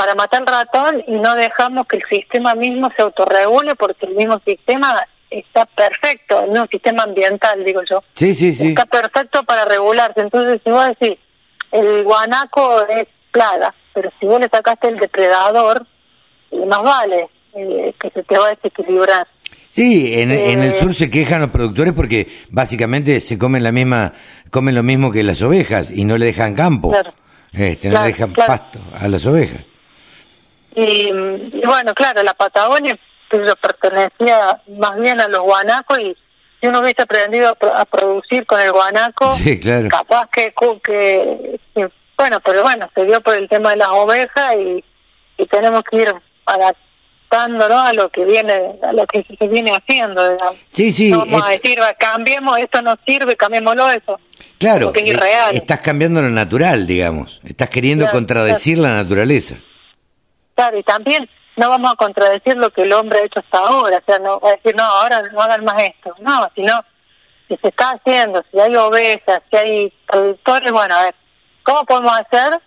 [0.00, 4.14] para matar el ratón y no dejamos que el sistema mismo se autorregule porque el
[4.14, 8.02] mismo sistema está perfecto, el mismo sistema ambiental, digo yo.
[8.14, 8.68] Sí, sí, sí.
[8.68, 10.22] Está perfecto para regularse.
[10.22, 11.18] Entonces, si vos decís,
[11.70, 15.86] el guanaco es plaga, pero si vos le sacaste el depredador,
[16.66, 19.28] más vale eh, que se te va a desequilibrar.
[19.68, 23.70] Sí, en, en, el eh, sur se quejan los productores porque básicamente se comen la
[23.70, 24.14] misma,
[24.50, 26.90] comen lo mismo que las ovejas y no le dejan campo,
[27.52, 29.66] este, no le dejan pasto a las ovejas.
[30.74, 31.10] Y,
[31.64, 32.98] bueno, claro, la Patagonia
[33.28, 36.16] pues, pertenecía más bien a los guanacos y
[36.60, 39.30] si uno hubiese aprendido a, producir con el guanaco,
[39.90, 40.52] capaz que,
[40.84, 41.60] que,
[42.16, 44.84] bueno, pero bueno, se dio por el tema de las ovejas y,
[45.38, 46.14] y tenemos que ir
[46.44, 46.74] para
[47.32, 48.52] a lo que viene
[48.82, 50.36] a lo que se viene haciendo
[50.68, 54.18] sí sí no vamos a decir cambiemos esto no sirve cambiémoslo eso
[54.58, 57.40] claro es eh, estás cambiando lo natural digamos.
[57.44, 59.56] Estás queriendo contradecir la naturaleza
[60.60, 63.96] Claro, y también no vamos a contradecir lo que el hombre ha hecho hasta ahora,
[63.96, 66.84] o sea, no va a decir, no, ahora no hagan más esto, no, sino
[67.48, 71.14] que se está haciendo, si hay ovejas, si hay productores, bueno, a ver,
[71.62, 72.60] ¿cómo podemos hacer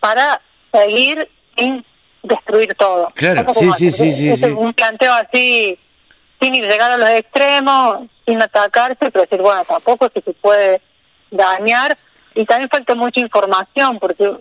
[0.00, 0.40] para
[0.72, 1.86] seguir sin
[2.24, 3.06] destruir todo?
[3.14, 5.78] Claro, sí, sí, sí, sí, Un planteo así,
[6.40, 10.82] sin llegar a los extremos, sin atacarse, pero decir, bueno, tampoco que se puede
[11.30, 11.96] dañar,
[12.34, 14.32] y también falta mucha información, porque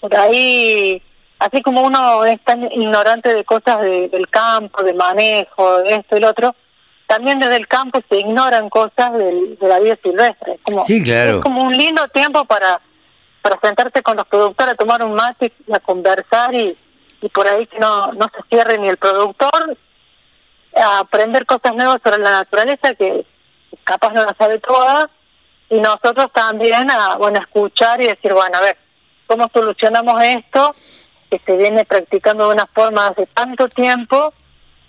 [0.00, 1.02] por ahí
[1.44, 6.20] así como uno es tan ignorante de cosas del campo, de manejo, de esto y
[6.20, 6.54] lo otro,
[7.06, 10.58] también desde el campo se ignoran cosas de la vida silvestre.
[10.62, 11.36] Como, sí, claro.
[11.36, 12.80] Es como un lindo tiempo para,
[13.42, 16.76] para sentarse con los productores, a tomar un mate y a conversar y,
[17.20, 19.76] y por ahí que no, no se cierre ni el productor,
[20.74, 23.24] a aprender cosas nuevas sobre la naturaleza que
[23.84, 25.10] capaz no la sabe toda
[25.68, 28.76] y nosotros también a bueno escuchar y decir, bueno, a ver,
[29.26, 30.74] ¿cómo solucionamos esto?
[31.30, 34.32] Que se viene practicando de una forma hace tanto tiempo,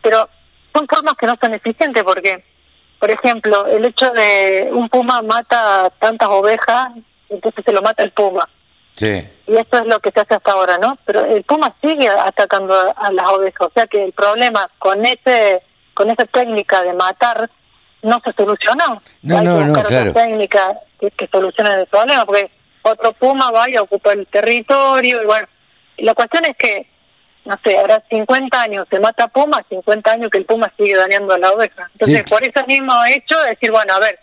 [0.01, 0.29] pero
[0.73, 2.43] son formas que no son eficientes porque,
[2.99, 6.91] por ejemplo, el hecho de un puma mata tantas ovejas,
[7.29, 8.47] entonces se lo mata el puma.
[8.91, 9.27] Sí.
[9.47, 10.97] Y esto es lo que se hace hasta ahora, ¿no?
[11.05, 15.61] Pero el puma sigue atacando a las ovejas, o sea que el problema con ese
[15.93, 17.49] con esa técnica de matar
[18.01, 19.01] no se solucionó.
[19.21, 20.13] No, Hay no, que no, claro.
[20.13, 22.51] técnica que, que solucione el problema, porque
[22.83, 25.47] otro puma va y ocupa el territorio y bueno,
[25.97, 26.87] la cuestión es que,
[27.45, 31.33] no sé, ahora 50 años se mata Puma, 50 años que el Puma sigue dañando
[31.33, 31.89] a la oveja.
[31.93, 34.19] Entonces, por ese mismo hecho, decir, bueno, a ver,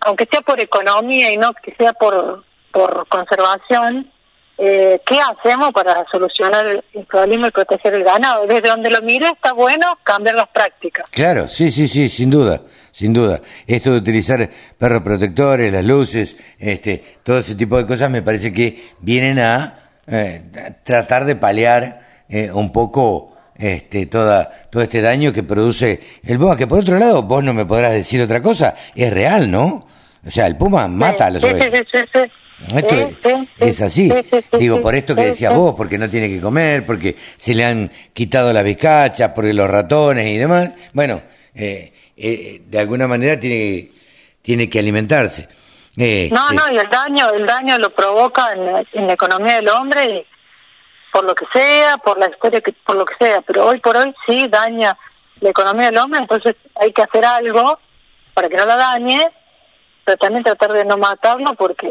[0.00, 4.10] aunque sea por economía y no que sea por, por conservación,
[4.58, 8.46] eh, ¿qué hacemos para solucionar el problema y proteger el ganado?
[8.46, 11.08] Desde donde lo mire está bueno cambiar las prácticas.
[11.10, 13.42] Claro, sí, sí, sí, sin duda, sin duda.
[13.66, 18.52] Esto de utilizar perros protectores, las luces, este, todo ese tipo de cosas me parece
[18.52, 20.42] que vienen a eh,
[20.82, 26.56] tratar de paliar eh, un poco este, toda, todo este daño que produce el puma,
[26.56, 29.86] que por otro lado, vos no me podrás decir otra cosa, es real, ¿no?
[30.26, 31.84] O sea, el puma mata a los ovejas.
[32.74, 33.10] Esto
[33.58, 34.10] es así.
[34.58, 37.90] Digo, por esto que decías vos, porque no tiene que comer, porque se le han
[38.12, 40.72] quitado las bizcachas, porque los ratones y demás.
[40.92, 41.20] Bueno,
[41.54, 43.88] eh, eh, de alguna manera tiene,
[44.40, 45.48] tiene que alimentarse.
[45.96, 50.26] Este, no, no, y el daño, el daño lo provoca en, la economía del hombre,
[51.10, 53.96] por lo que sea, por la historia, que, por lo que sea, pero hoy por
[53.96, 54.96] hoy sí daña
[55.40, 57.78] la economía del hombre, entonces hay que hacer algo
[58.34, 59.30] para que no la dañe,
[60.04, 61.90] pero también tratar de no matarlo, porque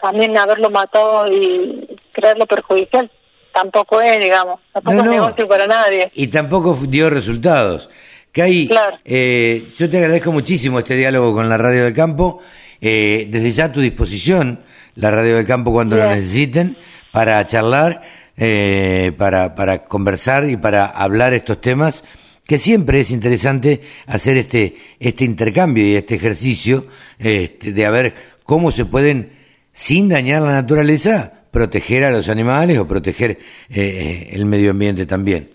[0.00, 3.10] también haberlo matado y creerlo perjudicial
[3.56, 6.10] tampoco es, digamos, tampoco es negocio para nadie.
[6.12, 7.88] Y tampoco dio resultados.
[8.30, 8.70] Que hay,
[9.02, 12.42] eh, yo te agradezco muchísimo este diálogo con la Radio del Campo
[12.80, 14.60] eh, desde ya a tu disposición,
[14.94, 16.76] la Radio del Campo cuando lo necesiten,
[17.12, 18.02] para charlar,
[18.36, 22.04] eh, para, para conversar y para hablar estos temas,
[22.46, 26.86] que siempre es interesante hacer este, este intercambio y este ejercicio
[27.18, 28.14] este, de a ver
[28.44, 29.32] cómo se pueden,
[29.72, 35.50] sin dañar la naturaleza, proteger a los animales o proteger eh, el medio ambiente también.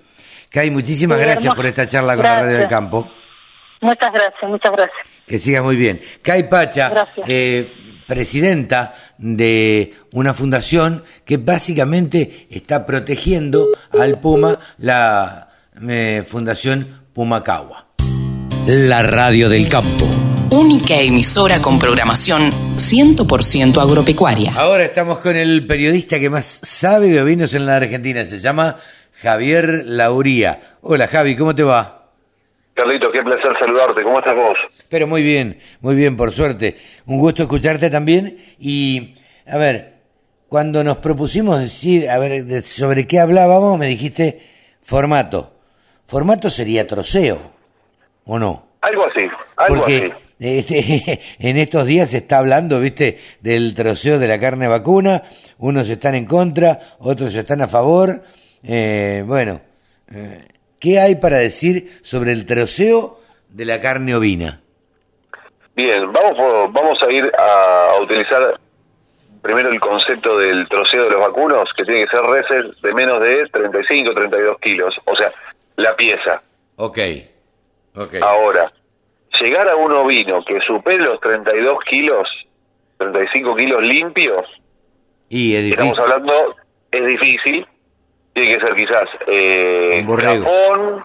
[0.49, 3.09] Kai, muchísimas gracias por esta charla con la Radio del Campo.
[3.81, 5.07] Muchas gracias, muchas gracias.
[5.27, 6.01] Que siga muy bien.
[6.21, 7.71] Kai Pacha, eh,
[8.07, 15.49] presidenta de una fundación que básicamente está protegiendo al Puma, la
[15.89, 17.87] eh, Fundación Pumacagua.
[18.67, 20.05] La Radio del Campo.
[20.51, 24.51] Única emisora con programación 100% agropecuaria.
[24.55, 28.25] Ahora estamos con el periodista que más sabe de ovinos en la Argentina.
[28.25, 28.75] Se llama
[29.21, 30.77] Javier Lauría.
[30.81, 32.00] Hola Javi, ¿cómo te va?
[32.81, 34.01] Carlito, qué placer saludarte.
[34.01, 34.57] ¿Cómo estás vos?
[34.89, 36.77] Pero muy bien, muy bien, por suerte.
[37.05, 38.39] Un gusto escucharte también.
[38.57, 39.13] Y,
[39.45, 39.93] a ver,
[40.49, 44.41] cuando nos propusimos decir, a ver, sobre qué hablábamos, me dijiste
[44.81, 45.53] formato.
[46.07, 47.51] Formato sería troceo,
[48.25, 48.69] ¿o no?
[48.81, 49.27] Algo así,
[49.57, 54.67] algo Porque, Este, en estos días se está hablando, viste, del troceo de la carne
[54.67, 55.21] vacuna.
[55.59, 58.23] Unos están en contra, otros están a favor.
[58.63, 59.61] Eh, bueno,
[60.11, 60.47] eh,
[60.81, 63.19] ¿Qué hay para decir sobre el troceo
[63.49, 64.61] de la carne ovina?
[65.75, 68.59] Bien, vamos, vamos a ir a, utilizar
[69.43, 73.21] primero el concepto del troceo de los vacunos, que tiene que ser reses de menos
[73.21, 75.31] de 35, 32 kilos, o sea,
[75.75, 76.41] la pieza.
[76.77, 76.97] Ok,
[77.95, 78.15] ok.
[78.19, 78.73] Ahora,
[79.39, 82.27] llegar a un ovino que supere los 32 kilos,
[82.97, 84.47] 35 kilos limpios,
[85.29, 86.55] y es estamos hablando,
[86.91, 87.67] es difícil,
[88.33, 91.03] tiene que ser quizás eh, capón,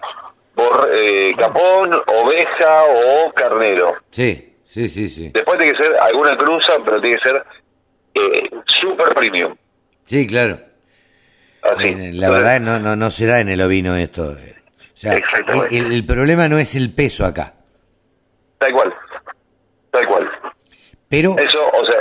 [0.91, 3.95] eh, capón, oveja o carnero.
[4.11, 5.31] Sí, sí, sí, sí.
[5.33, 7.45] Después tiene que ser alguna cruza, pero tiene que ser
[8.15, 9.55] eh, super premium.
[10.05, 10.59] Sí, claro.
[11.61, 12.13] Así.
[12.13, 14.23] la verdad no, no, no se da en el ovino esto.
[14.23, 15.19] O sea,
[15.69, 17.53] el, el, problema no es el peso acá.
[18.57, 18.93] Tal cual,
[19.91, 20.29] tal cual.
[21.09, 21.37] Pero...
[21.37, 21.95] Eso, o sea...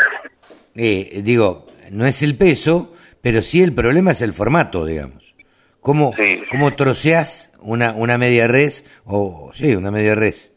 [0.77, 2.96] Eh, digo, no es el peso,
[3.27, 5.35] pero sí el problema es el formato, digamos.
[5.81, 6.15] ¿Cómo,
[6.49, 10.55] cómo troceas una, una media res o, sí, una media res?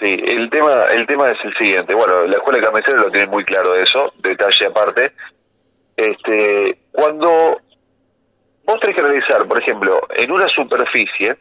[0.00, 1.94] Sí, el tema, el tema es el siguiente.
[1.94, 5.12] Bueno, la escuela de carniceros lo tiene muy claro eso, detalle aparte.
[5.96, 7.60] Este, cuando
[8.64, 11.36] vos tenés que analizar, por ejemplo, en una superficie,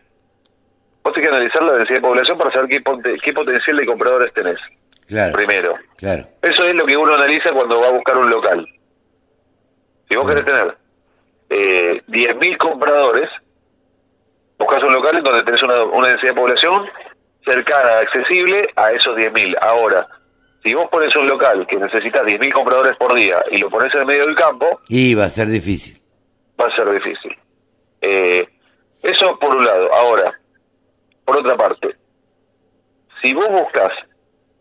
[1.03, 2.83] vos tenés que analizar la densidad de población para saber qué,
[3.19, 4.59] qué potencial de compradores tenés.
[5.07, 5.33] Claro.
[5.33, 5.73] Primero.
[5.97, 6.27] Claro.
[6.39, 8.67] Eso es lo que uno analiza cuando va a buscar un local.
[10.13, 10.77] Si vos querés tener
[11.49, 13.27] eh, 10.000 compradores,
[14.59, 16.85] buscas un local en donde tenés una, una densidad de población
[17.43, 19.57] cercana, accesible a esos 10.000.
[19.59, 20.07] Ahora,
[20.63, 24.01] si vos pones un local que necesitas 10.000 compradores por día y lo pones en
[24.01, 24.81] el medio del campo...
[24.87, 25.99] Y va a ser difícil.
[26.61, 27.35] Va a ser difícil.
[28.01, 28.47] Eh,
[29.01, 29.91] eso por un lado.
[29.95, 30.39] Ahora,
[31.25, 31.95] por otra parte,
[33.19, 33.89] si vos buscas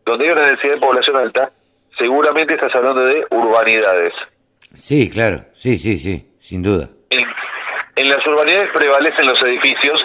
[0.06, 1.52] donde hay una densidad de población alta,
[1.98, 4.14] seguramente estás hablando de urbanidades.
[4.76, 6.88] Sí, claro, sí, sí, sí, sin duda.
[7.10, 7.24] En,
[7.96, 10.02] en las urbanidades prevalecen los edificios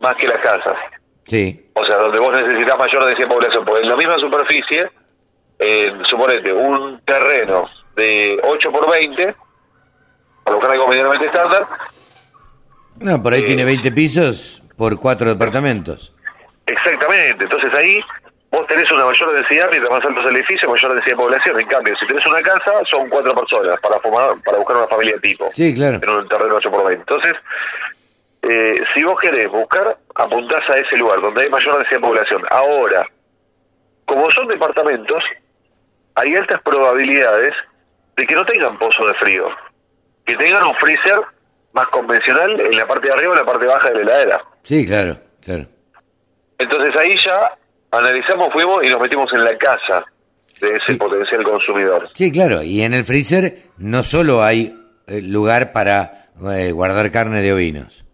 [0.00, 0.76] más que las casas.
[1.24, 1.70] Sí.
[1.74, 4.90] O sea, donde vos necesitas mayor densidad de población, porque en la misma superficie,
[5.58, 9.34] eh, suponete, un terreno de 8 por 20,
[10.44, 11.66] para buscar algo medianamente estándar.
[13.00, 16.14] No, por ahí tiene 20 pisos por cuatro departamentos.
[16.66, 18.00] Exactamente, entonces ahí
[18.50, 21.60] vos tenés una mayor densidad, mientras más alto es el edificio, mayor densidad de población.
[21.60, 25.18] En cambio, si tenés una casa, son cuatro personas para formar, para buscar una familia
[25.20, 25.48] tipo.
[25.52, 25.98] Sí, claro.
[26.02, 27.00] En un terreno 8 por 20.
[27.00, 27.34] Entonces,
[28.42, 32.42] eh, si vos querés buscar, apuntás a ese lugar donde hay mayor densidad de población.
[32.50, 33.06] Ahora,
[34.04, 35.22] como son departamentos,
[36.14, 37.54] hay altas probabilidades
[38.16, 39.48] de que no tengan pozo de frío,
[40.24, 41.20] que tengan un freezer
[41.72, 44.44] más convencional en la parte de arriba o en la parte baja de la heladera.
[44.62, 45.66] Sí, claro, claro.
[46.58, 47.57] Entonces ahí ya
[47.90, 50.04] analizamos, fuimos y nos metimos en la casa
[50.60, 52.08] de ese potencial consumidor.
[52.14, 54.74] Sí, claro, y en el freezer no solo hay
[55.06, 58.04] eh, lugar para eh, guardar carne de ovinos,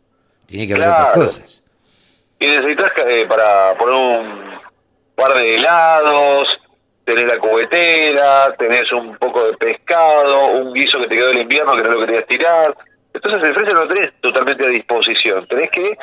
[0.46, 1.62] tiene que haber otras cosas.
[2.38, 4.60] Y necesitas eh, para poner un
[5.14, 6.48] par de helados,
[7.04, 11.76] tenés la cubetera, tenés un poco de pescado, un guiso que te quedó del invierno
[11.76, 12.76] que no lo querías tirar.
[13.12, 15.96] Entonces el freezer no lo tenés totalmente a disposición, tenés que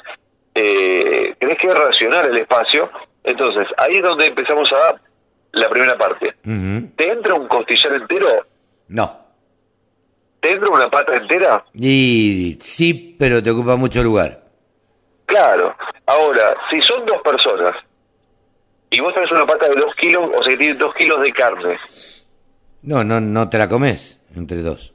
[0.54, 2.90] eh, tenés que racionar el espacio.
[3.24, 5.00] Entonces ahí es donde empezamos a
[5.54, 6.34] la primera parte.
[6.44, 8.46] ¿Te entra un costillar entero?
[8.88, 9.20] No.
[10.40, 11.64] ¿Te entra una pata entera?
[11.74, 14.42] Y sí, pero te ocupa mucho lugar.
[15.26, 15.76] Claro.
[16.06, 17.76] Ahora, si son dos personas
[18.90, 21.32] y vos tenés una pata de dos kilos, o sea, que tiene dos kilos de
[21.32, 21.80] carne.
[22.84, 24.94] No, no, no te la comes entre dos.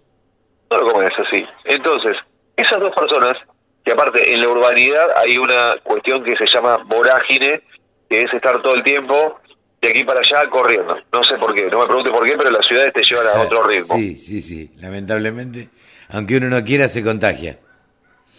[0.70, 1.44] No lo comes así.
[1.64, 2.16] Entonces,
[2.56, 3.36] esas dos personas,
[3.84, 7.62] que aparte en la urbanidad hay una cuestión que se llama vorágine,
[8.08, 9.40] que es estar todo el tiempo
[9.80, 10.96] de aquí para allá corriendo.
[11.12, 13.40] No sé por qué, no me pregunte por qué, pero las ciudades te llevan a
[13.40, 13.96] otro ritmo.
[13.96, 15.68] Sí, sí, sí, lamentablemente,
[16.10, 17.58] aunque uno no quiera, se contagia.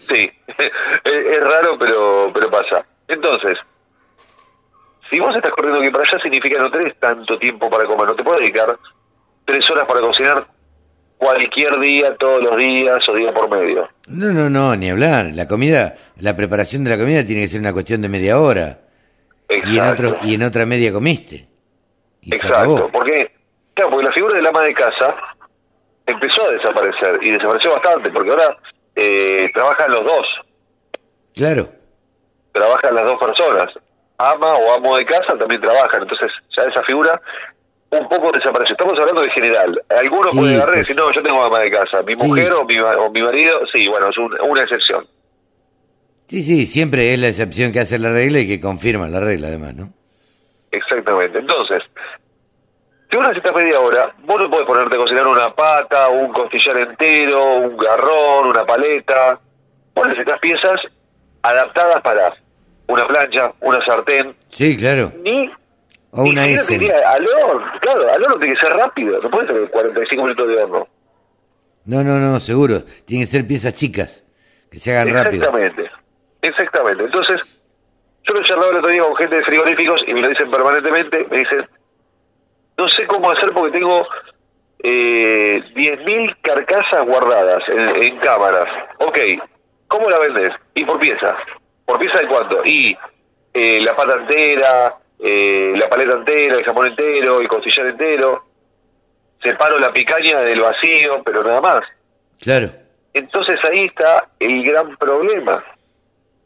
[0.08, 0.32] Sí,
[1.04, 2.86] es, raro, pero, pero pasa.
[3.08, 3.58] Entonces,
[5.10, 8.08] si vos estás corriendo aquí para allá, significa que no tenés tanto tiempo para comer,
[8.08, 8.78] no te puedes dedicar
[9.46, 10.48] tres horas para cocinar
[11.18, 13.90] cualquier día, todos los días o día por medio.
[14.08, 15.32] No, no, no, ni hablar.
[15.34, 18.80] La comida, la preparación de la comida tiene que ser una cuestión de media hora.
[19.50, 21.48] Y en, otro, y en otra media comiste.
[22.22, 23.32] Exacto, porque,
[23.74, 25.16] claro, porque la figura del ama de casa
[26.06, 28.58] empezó a desaparecer y desapareció bastante, porque ahora
[28.96, 30.28] eh, trabajan los dos.
[31.36, 31.70] Claro.
[32.52, 33.74] Trabajan las dos personas.
[34.18, 37.22] Ama o amo de casa también trabajan, entonces ya esa figura
[37.92, 38.74] un poco desapareció.
[38.74, 39.82] Estamos hablando de general.
[39.90, 42.02] Algunos pueden agarrar y decir, no, yo tengo ama de casa.
[42.04, 45.08] Mi mujer o, mi, o mi marido, sí, bueno, es una excepción.
[46.28, 49.48] Sí, sí, siempre es la excepción que hace la regla y que confirma la regla,
[49.48, 49.94] además, ¿no?
[50.72, 51.40] Exactamente.
[51.40, 51.84] Entonces,
[53.10, 56.78] si vos necesitas media hora, vos no podés ponerte a cocinar una pata, un costillar
[56.78, 59.40] entero, un garrón, una paleta.
[59.96, 60.82] Vos necesitas piezas
[61.42, 62.34] adaptadas para
[62.88, 64.36] una plancha, una sartén.
[64.50, 65.14] Sí, claro.
[65.24, 65.50] Ni
[66.12, 66.76] o una S.
[67.06, 70.64] Al horno, claro, al horno tiene que ser rápido, no puede ser 45 minutos de
[70.64, 70.88] horno.
[71.86, 72.84] No, no, no, seguro.
[73.06, 74.26] Tienen que ser piezas chicas,
[74.70, 75.46] que se hagan rápido.
[75.46, 75.90] Exactamente.
[76.48, 77.04] Exactamente.
[77.04, 77.62] Entonces,
[78.24, 80.50] yo lo he charlado el otro día con gente de frigoríficos y me lo dicen
[80.50, 81.68] permanentemente, me dicen,
[82.78, 84.08] no sé cómo hacer porque tengo
[84.84, 88.68] eh, 10.000 carcasas guardadas en, cámaras.
[89.00, 89.18] Ok,
[89.88, 90.52] ¿cómo la vendes?
[90.74, 91.36] Y por pieza.
[91.86, 92.64] ¿Por pieza de cuánto?
[92.66, 92.98] Y
[93.54, 98.44] eh, la pata entera, eh, la paleta entera, el jamón entero, el costillar entero.
[99.42, 101.82] Separo la picaña del vacío, pero nada más.
[102.40, 102.70] Claro.
[103.14, 105.64] Entonces ahí está el gran problema.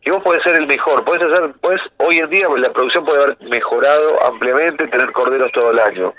[0.02, 3.24] Que vos podés ser el mejor, podés hacer, pues hoy en día la producción puede
[3.24, 6.14] haber mejorado ampliamente, tener corderos todo el año.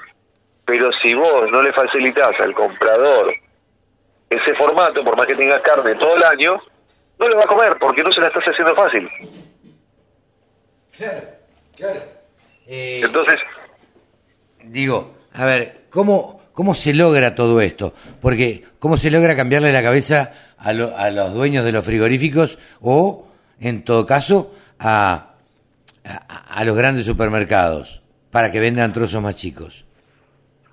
[0.64, 3.32] Pero si vos no le facilitas al comprador
[4.30, 6.60] ese formato, por más que tengas carne todo el año,
[7.18, 9.08] no le va a comer porque no se la estás haciendo fácil.
[10.96, 11.20] Claro,
[11.76, 12.00] claro.
[12.66, 13.36] Eh, Entonces,
[14.64, 17.92] digo, a ver, ¿cómo, ¿cómo se logra todo esto?
[18.20, 23.26] Porque, ¿cómo se logra cambiarle la cabeza a, a los dueños de los frigoríficos o,
[23.62, 25.34] en todo caso, a,
[26.04, 29.84] a, a los grandes supermercados para que vendan trozos más chicos?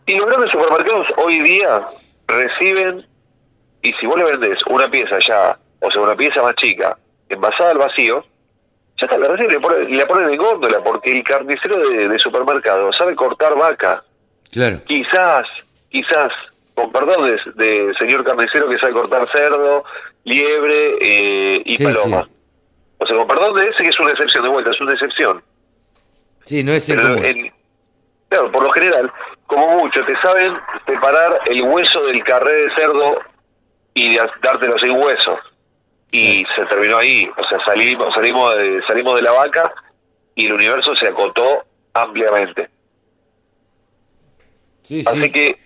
[0.06, 1.84] Y los grandes supermercados hoy día
[2.28, 3.06] reciben,
[3.84, 6.98] y si vos le vendés una pieza ya, o sea, una pieza más chica,
[7.30, 8.26] envasada al vacío,
[9.00, 13.16] ya está, la reciben y la ponen en góndola, porque el carnicero de, supermercado sabe
[13.16, 14.04] cortar vaca.
[14.52, 14.82] Claro.
[14.86, 15.46] Quizás,
[15.90, 16.32] quizás,
[16.74, 19.84] con perdón de, señor carnicero que sabe cortar cerdo,
[20.24, 22.28] liebre eh, y paloma.
[23.00, 25.44] O sea, con perdón de ese que es una excepción, de vuelta, es una excepción.
[26.46, 27.52] Sí, no es el
[28.30, 29.12] Claro, por lo general,
[29.48, 30.54] como mucho, te saben
[30.86, 33.20] separar el hueso del carré de cerdo
[33.96, 35.38] y dártelo sin hueso.
[36.12, 39.74] Y se terminó ahí, o sea, salimos, salimos, de, salimos de la vaca
[40.36, 42.70] y el universo se acotó ampliamente.
[44.84, 45.58] Sí, Así que...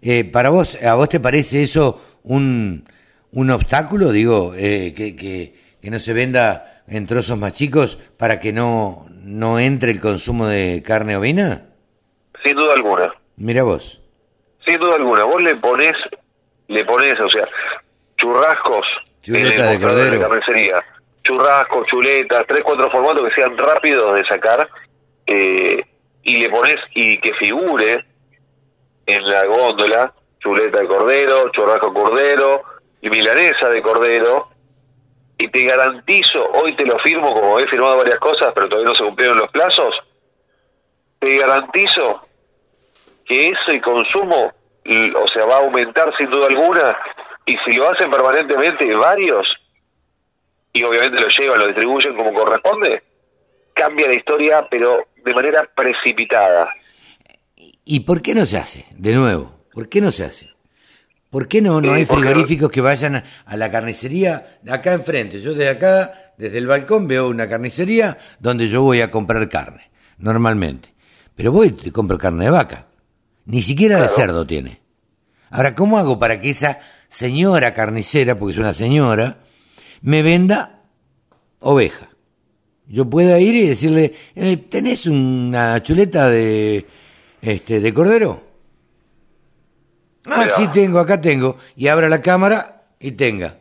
[0.00, 2.86] Eh, ¿Para vos, a vos te parece eso un,
[3.32, 4.12] un obstáculo?
[4.12, 5.54] Digo, eh, que, que,
[5.84, 10.46] que no se venda en trozos más chicos para que no, no entre el consumo
[10.46, 11.66] de carne ovina?
[12.42, 13.12] Sin duda alguna.
[13.36, 14.00] Mira vos.
[14.64, 15.24] Sin duda alguna.
[15.24, 15.92] Vos le pones,
[16.68, 17.46] le pones, o sea,
[18.16, 18.86] churrascos
[19.22, 20.20] Chuleta de cordero.
[20.20, 20.82] carnicería.
[21.22, 24.68] Churrascos, chuletas, tres, cuatro formatos que sean rápidos de sacar
[25.26, 25.84] eh,
[26.22, 28.04] y le pones y que figure
[29.06, 32.62] en la góndola chuleta de cordero, churrasco cordero
[33.02, 34.53] y milanesa de cordero
[35.38, 38.94] y te garantizo, hoy te lo firmo como he firmado varias cosas, pero todavía no
[38.94, 39.94] se cumplieron los plazos,
[41.18, 42.20] te garantizo
[43.24, 46.96] que ese consumo, o sea, va a aumentar sin duda alguna,
[47.46, 49.48] y si lo hacen permanentemente varios,
[50.72, 53.02] y obviamente lo llevan, lo distribuyen como corresponde,
[53.74, 56.72] cambia la historia, pero de manera precipitada.
[57.56, 58.86] ¿Y por qué no se hace?
[58.92, 60.53] De nuevo, ¿por qué no se hace?
[61.34, 65.40] ¿Por qué no, no hay frigoríficos que vayan a la carnicería de acá enfrente?
[65.40, 69.90] Yo desde acá, desde el balcón, veo una carnicería donde yo voy a comprar carne,
[70.16, 70.94] normalmente.
[71.34, 72.86] Pero voy y compro carne de vaca.
[73.46, 74.80] Ni siquiera de cerdo tiene.
[75.50, 76.78] Ahora, ¿cómo hago para que esa
[77.08, 79.38] señora carnicera, porque es una señora,
[80.02, 80.82] me venda
[81.58, 82.10] oveja?
[82.86, 86.86] Yo pueda ir y decirle, eh, ¿tenés una chuleta de,
[87.42, 88.53] este, de cordero?
[90.26, 91.58] Ah, sí tengo, acá tengo.
[91.76, 93.56] Y abra la cámara y tenga.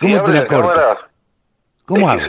[0.00, 0.98] ¿Cómo te la, corta?
[1.84, 2.22] ¿Cómo hago?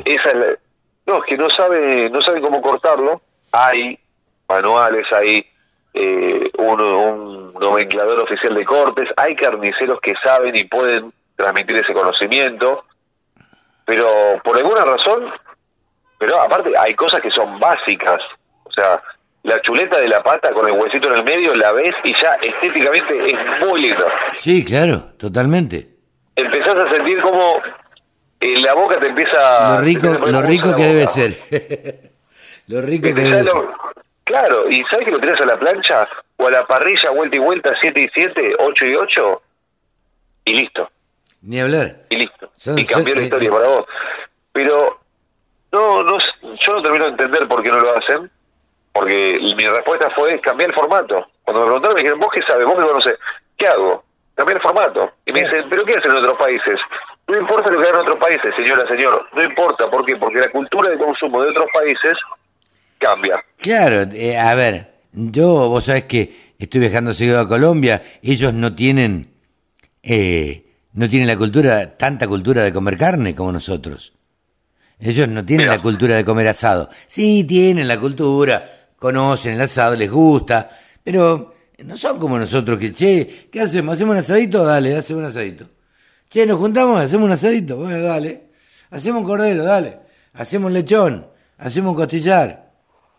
[1.06, 3.22] no, es que no sabe, no saben cómo cortarlo.
[3.52, 4.00] Hay
[4.48, 5.46] manuales, hay
[5.94, 11.94] eh, un, un nomenclador oficial de cortes, hay carniceros que saben y pueden transmitir ese
[11.94, 12.86] conocimiento,
[13.86, 15.32] pero por alguna razón,
[16.18, 18.22] pero aparte hay cosas que son básicas,
[18.64, 19.02] o sea,
[19.44, 22.34] la chuleta de la pata con el huesito en el medio, la ves y ya
[22.42, 24.06] estéticamente es muy lindo.
[24.38, 25.90] Sí, claro, totalmente.
[26.36, 27.62] Empezás a sentir como
[28.40, 29.76] en la boca te empieza...
[29.76, 31.38] Lo rico, lo rico que debe ser.
[32.68, 33.54] lo rico que debe ser.
[34.24, 37.40] Claro, y ¿sabes que lo tenés a la plancha o a la parrilla vuelta y
[37.40, 39.42] vuelta, 7 y 7, 8 y 8?
[40.46, 40.90] Y listo.
[41.42, 41.98] Ni hablar.
[42.10, 42.50] Y listo.
[42.78, 43.52] y cambió la eh, historia eh.
[43.52, 43.86] para vos.
[44.54, 45.00] Pero
[45.74, 48.32] no, no, yo no termino de entender por qué no lo hacen
[48.94, 51.28] porque mi respuesta fue cambiar el formato.
[51.44, 52.66] Cuando me preguntaron, me dijeron, ¿vos qué sabes?
[52.66, 53.16] ¿Vos qué conoces?
[53.58, 54.04] ¿Qué hago?
[54.36, 55.12] Cambiar el formato.
[55.26, 56.80] Y me dicen, ¿pero qué hacen en otros países?
[57.28, 59.26] No importa lo que hagan en otros países, señora, señor.
[59.34, 59.90] No importa.
[59.90, 60.16] ¿Por qué?
[60.16, 62.14] Porque la cultura de consumo de otros países
[63.00, 63.44] cambia.
[63.58, 68.04] Claro, eh, a ver, yo, vos sabés que estoy viajando seguido a Colombia.
[68.22, 69.34] Ellos no tienen,
[70.04, 74.14] eh, no tienen la cultura, tanta cultura de comer carne como nosotros.
[75.00, 76.90] Ellos no tienen la cultura de comer asado.
[77.08, 78.64] Sí, tienen la cultura,
[79.04, 83.96] conocen el asado, les gusta, pero no son como nosotros que, che, ¿qué hacemos?
[83.96, 84.64] ¿Hacemos un asadito?
[84.64, 85.66] Dale, hacemos un asadito.
[86.30, 87.02] Che, ¿nos juntamos?
[87.02, 87.76] ¿Hacemos un asadito?
[87.76, 88.44] Bueno, dale.
[88.92, 89.66] ¿Hacemos un cordero?
[89.66, 90.00] Dale.
[90.36, 91.28] ¿Hacemos un lechón?
[91.58, 92.72] ¿Hacemos un costillar?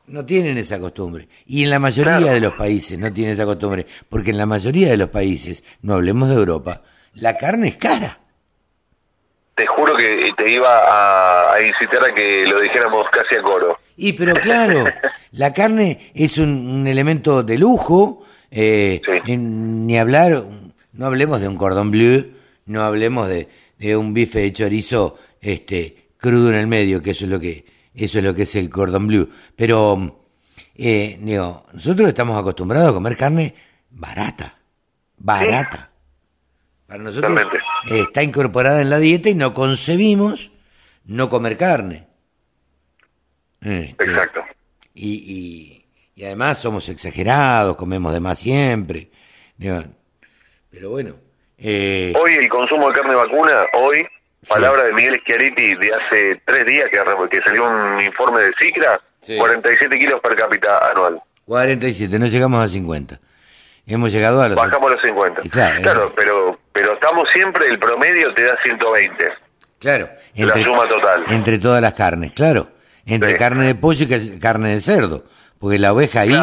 [0.06, 1.28] No tienen esa costumbre.
[1.44, 3.84] Y en la mayoría de los países no tienen esa costumbre.
[4.08, 6.80] Porque en la mayoría de los países, no hablemos de Europa,
[7.12, 8.23] la carne es cara.
[9.54, 13.78] Te juro que te iba a incitar a que lo dijéramos casi a coro.
[13.96, 14.84] Y pero claro,
[15.32, 20.42] la carne es un, elemento de lujo, eh, ni hablar,
[20.92, 22.32] no hablemos de un cordón bleu,
[22.66, 23.48] no hablemos de,
[23.78, 27.64] de un bife de chorizo este crudo en el medio, que eso es lo que
[27.94, 29.28] eso es lo que es el cordon bleu.
[29.54, 30.24] Pero
[30.74, 33.54] eh, digo, nosotros estamos acostumbrados a comer carne
[33.90, 34.56] barata,
[35.16, 35.90] barata.
[36.86, 37.38] Para nosotros
[37.86, 40.52] está incorporada en la dieta y no concebimos
[41.06, 42.06] no comer carne.
[43.60, 44.44] Este, Exacto.
[44.94, 49.10] Y, y, además somos exagerados, comemos de más siempre.
[49.58, 51.16] pero bueno.
[51.58, 54.06] Eh, hoy el consumo de carne vacuna, hoy,
[54.46, 56.98] palabra de Miguel Schiaretti de hace tres días que,
[57.30, 59.00] que salió un informe de CICRA,
[59.38, 61.22] 47 kilos per cápita anual.
[61.46, 63.20] 47, no llegamos a 50.
[63.86, 64.56] Hemos llegado a los...
[64.56, 65.42] Bajamos a los 50.
[65.50, 69.24] Claro, pero, pero estamos siempre, el promedio te da 120.
[69.78, 70.08] Claro.
[70.34, 71.24] Entre, la suma total.
[71.28, 72.68] Entre todas las carnes, claro.
[73.06, 75.24] Entre carne de pollo y carne de cerdo.
[75.60, 76.36] Porque la oveja ahí,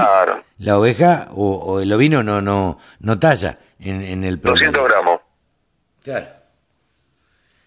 [0.58, 4.72] la oveja o, el ovino no no no talla en, en el promedio.
[4.72, 5.20] 200 gramos.
[6.02, 6.28] Claro.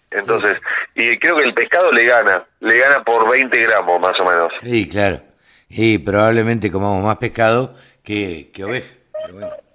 [0.09, 0.57] Entonces,
[0.95, 4.51] y creo que el pescado le gana, le gana por 20 gramos más o menos.
[4.63, 5.21] Sí, claro.
[5.69, 8.95] Y probablemente comamos más pescado que, que oveja.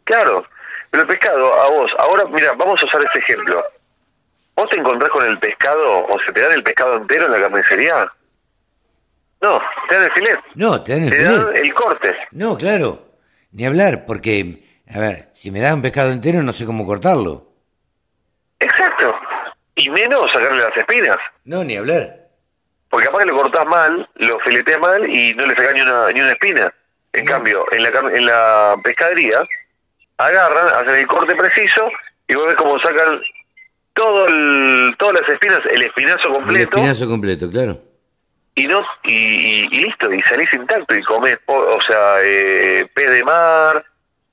[0.05, 0.45] Claro,
[0.91, 3.65] pero el pescado, a vos, ahora mira, vamos a usar este ejemplo.
[4.57, 7.41] ¿Vos te encontrás con el pescado o se te dan el pescado entero en la
[7.41, 8.13] carnicería?
[9.41, 10.41] No, te dan el filet.
[10.55, 12.15] No, te dan el te Dan el corte.
[12.33, 13.07] No, claro.
[13.53, 14.63] Ni hablar, porque,
[14.95, 17.47] a ver, si me das un pescado entero no sé cómo cortarlo.
[18.59, 19.15] Exacto.
[19.77, 21.17] Y menos sacarle las espinas.
[21.45, 22.17] No, ni hablar.
[22.91, 26.11] Porque capaz que lo cortás mal, lo fileteas mal y no le sacás ni una,
[26.11, 26.75] ni una espina.
[27.13, 29.43] En cambio, en la, en la pescadería,
[30.27, 31.91] agarran, hacen el corte preciso
[32.29, 33.21] y vos ves cómo sacan
[33.95, 36.77] todo el, todas las espinas, el espinazo completo.
[36.77, 37.79] El espinazo completo, claro.
[38.55, 43.85] Y no y, listo, y salís intacto y comes, o sea, eh, pez de mar,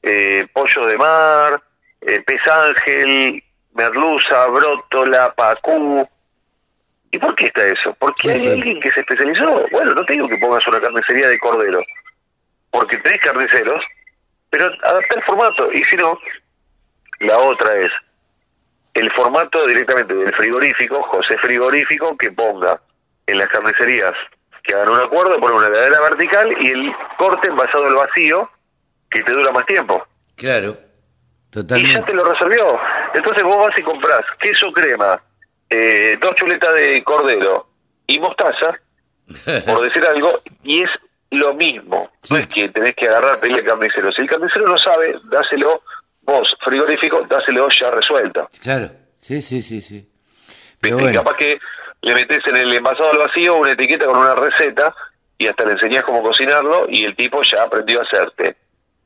[0.02, 1.62] eh, pollo de mar,
[2.02, 6.08] eh, pez ángel, merluza, brótola, pacú.
[7.12, 7.96] ¿Y por qué está eso?
[8.00, 9.66] Porque hay alguien que se especializó.
[9.72, 11.82] Bueno, no te digo que pongas una carnicería de cordero,
[12.72, 13.82] porque tenés carniceros,
[14.50, 15.72] pero adapta el formato.
[15.72, 16.18] Y si no,
[17.20, 17.92] la otra es
[18.94, 22.82] el formato directamente del frigorífico, José Frigorífico, que ponga
[23.26, 24.14] en las carnicerías
[24.64, 28.50] que hagan un acuerdo, poner una heladera vertical y el corte envasado al vacío,
[29.10, 30.06] que te dura más tiempo.
[30.36, 30.78] Claro,
[31.50, 31.92] totalmente.
[31.92, 32.78] Y ya te lo resolvió.
[33.14, 35.22] Entonces vos vas y comprás queso crema,
[35.70, 37.68] eh, dos chuletas de cordero
[38.08, 38.78] y mostaza,
[39.66, 40.30] por decir algo,
[40.64, 40.90] y es
[41.32, 42.12] lo mismo.
[42.30, 44.12] No es que tenés que agarrar pedirle al carnicero.
[44.12, 45.82] Si el carnicero no sabe, dáselo
[46.22, 48.50] vos, frigorífico, dáselo ya resuelto.
[48.62, 50.08] Claro, sí, sí, sí, sí.
[50.80, 51.24] Pero bueno.
[51.24, 51.60] Capaz que
[52.02, 54.94] le metes en el envasado al vacío una etiqueta con una receta
[55.38, 58.58] y hasta le enseñás cómo cocinarlo y el tipo ya aprendió a hacerte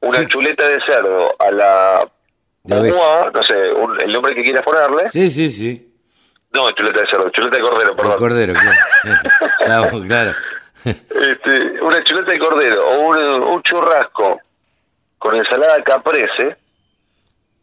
[0.01, 2.11] una chuleta de cerdo a la
[2.63, 5.09] no sé, el nombre que quieras ponerle.
[5.09, 5.87] Sí, sí, sí.
[6.53, 8.17] No, chuleta de cerdo, chuleta de cordero, perdón.
[8.17, 10.03] cordero, claro.
[10.07, 10.35] claro.
[10.83, 14.39] Este, una chuleta de cordero o un, churrasco
[15.19, 16.57] con ensalada caprese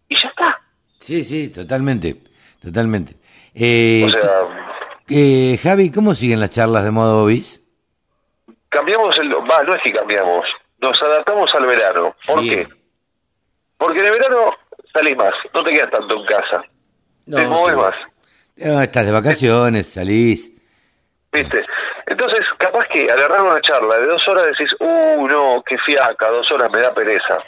[0.08, 0.60] y ya está.
[1.00, 2.16] Sí, sí, totalmente,
[2.62, 3.16] totalmente.
[3.54, 4.30] Eh, o sea,
[5.08, 7.62] eh, Javi, ¿cómo siguen las charlas de modo bis?
[8.68, 9.34] Cambiamos el...
[9.34, 10.44] Va, no es que cambiamos,
[10.80, 12.14] nos adaptamos al verano.
[12.26, 12.68] ¿Por qué?
[13.76, 14.52] Porque en el verano
[14.92, 16.62] salís más, no te quedas tanto en casa.
[17.26, 18.82] No, te mueves más.
[18.84, 20.57] estás de vacaciones, salís.
[21.32, 21.64] ¿Viste?
[22.06, 26.50] Entonces, capaz que agarrar una charla de dos horas decís, uh, no, qué fiaca, dos
[26.50, 27.38] horas me da pereza.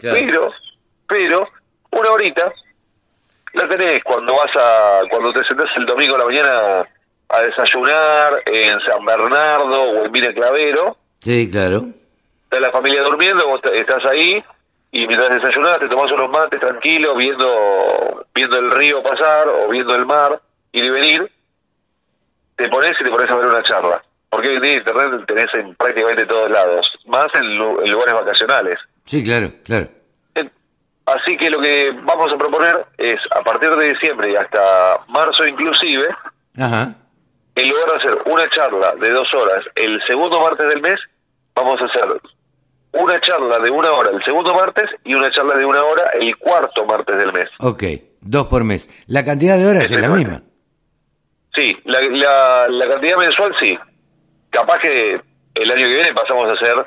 [0.00, 0.52] Pero,
[1.06, 1.48] pero,
[1.90, 2.52] una horita
[3.52, 6.88] la tenés cuando vas a, cuando te sentás el domingo a la mañana
[7.28, 10.96] a desayunar en San Bernardo o en Vine Clavero.
[11.20, 11.88] Sí, claro.
[12.44, 14.42] Está la familia durmiendo, vos estás ahí
[14.90, 19.94] y mientras desayunás te tomás unos mates tranquilo viendo, viendo el río pasar o viendo
[19.94, 20.40] el mar
[20.72, 21.30] ir y venir,
[22.58, 24.02] te pones y te pones a ver una charla.
[24.28, 28.78] Porque hoy en día internet tenés en prácticamente todos lados, más en lugares vacacionales.
[29.06, 29.88] Sí, claro, claro.
[31.06, 35.46] Así que lo que vamos a proponer es, a partir de diciembre y hasta marzo
[35.46, 36.08] inclusive,
[36.54, 40.98] en lugar de hacer una charla de dos horas el segundo martes del mes,
[41.54, 42.20] vamos a hacer
[42.92, 46.36] una charla de una hora el segundo martes y una charla de una hora el
[46.36, 47.48] cuarto martes del mes.
[47.60, 47.84] Ok,
[48.20, 48.90] dos por mes.
[49.06, 50.42] ¿La cantidad de horas es, la misma?
[51.58, 53.76] Sí, la, la cantidad mensual sí.
[54.50, 55.20] Capaz que
[55.54, 56.86] el año que viene pasamos a hacer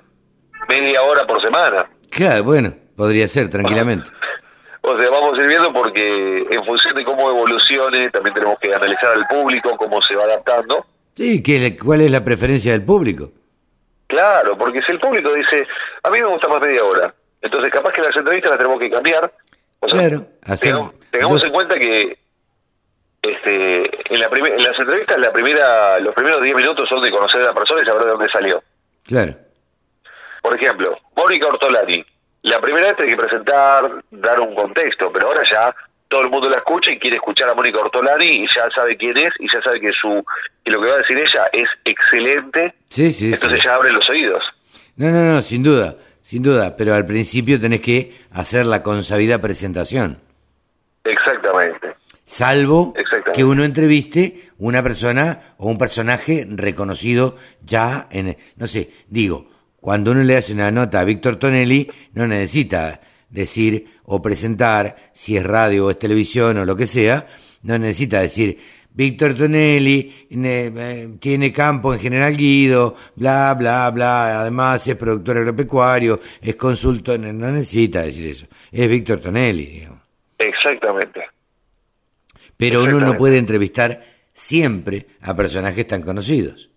[0.70, 1.86] media hora por semana.
[2.10, 2.74] Claro, bueno.
[2.96, 4.10] Podría ser, tranquilamente.
[4.84, 8.74] O sea, vamos a ir viendo porque en función de cómo evolucione, también tenemos que
[8.74, 10.84] analizar al público, cómo se va adaptando.
[11.16, 13.32] Sí, ¿qué, ¿cuál es la preferencia del público?
[14.08, 15.68] Claro, porque si el público dice,
[16.02, 18.90] a mí me gusta más media hora, entonces capaz que las entrevistas las tenemos que
[18.90, 19.32] cambiar
[19.90, 20.28] claro,
[21.12, 22.18] tengamos, en cuenta que
[23.22, 27.42] este, en, la en las entrevistas la primera, los primeros 10 minutos son de conocer
[27.42, 28.64] a la persona y saber de dónde salió.
[29.06, 29.34] Claro.
[30.42, 32.04] Por ejemplo, Mónica Ortolani.
[32.44, 35.76] La primera vez tiene que presentar, dar un contexto, pero ahora ya
[36.08, 39.16] todo el mundo la escucha y quiere escuchar a Mónica Ortolani y ya sabe quién
[39.18, 40.26] es y ya sabe que su
[40.64, 42.74] que lo que va a decir ella es excelente.
[42.90, 44.44] Sí, sí, entonces ya abre los oídos.
[44.96, 49.40] No, no, no, sin duda, sin duda, pero al principio tenés que hacer la consabida
[49.40, 50.20] presentación.
[51.04, 51.96] Exactamente.
[52.32, 52.94] Salvo
[53.34, 60.12] que uno entreviste una persona o un personaje reconocido ya en, no sé, digo, cuando
[60.12, 65.44] uno le hace una nota a Víctor Tonelli, no necesita decir o presentar, si es
[65.44, 67.28] radio o es televisión o lo que sea,
[67.64, 68.58] no necesita decir,
[68.94, 76.22] Víctor Tonelli eh, tiene campo en General Guido, bla, bla, bla, además es productor agropecuario,
[76.42, 80.00] es consultor, no necesita decir eso, es Víctor Tonelli, digamos.
[80.38, 81.21] Exactamente.
[82.62, 86.70] Pero uno no puede entrevistar siempre a personajes tan conocidos.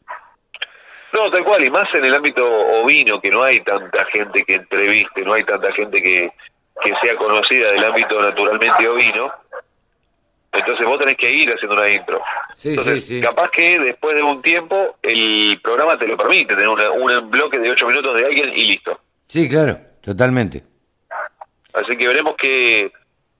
[1.12, 4.54] No, tal cual, y más en el ámbito ovino, que no hay tanta gente que
[4.54, 6.32] entreviste, no hay tanta gente que,
[6.82, 9.30] que sea conocida del ámbito naturalmente ovino.
[10.54, 12.22] Entonces vos tenés que ir haciendo una intro.
[12.54, 13.20] Sí, sí, sí.
[13.20, 17.70] Capaz que después de un tiempo el programa te lo permite, tener un bloque de
[17.70, 18.98] ocho minutos de alguien y listo.
[19.26, 20.64] Sí, claro, totalmente.
[21.74, 22.90] Así que veremos que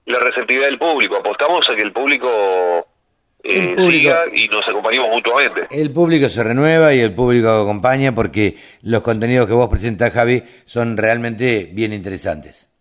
[0.05, 1.17] la receptividad del público.
[1.17, 2.87] Apostamos a que el público
[3.47, 3.75] eh,
[4.33, 5.67] y nos acompañemos mutuamente.
[5.69, 10.43] El público se renueva y el público acompaña porque los contenidos que vos presentás, Javi,
[10.65, 12.71] son realmente bien interesantes.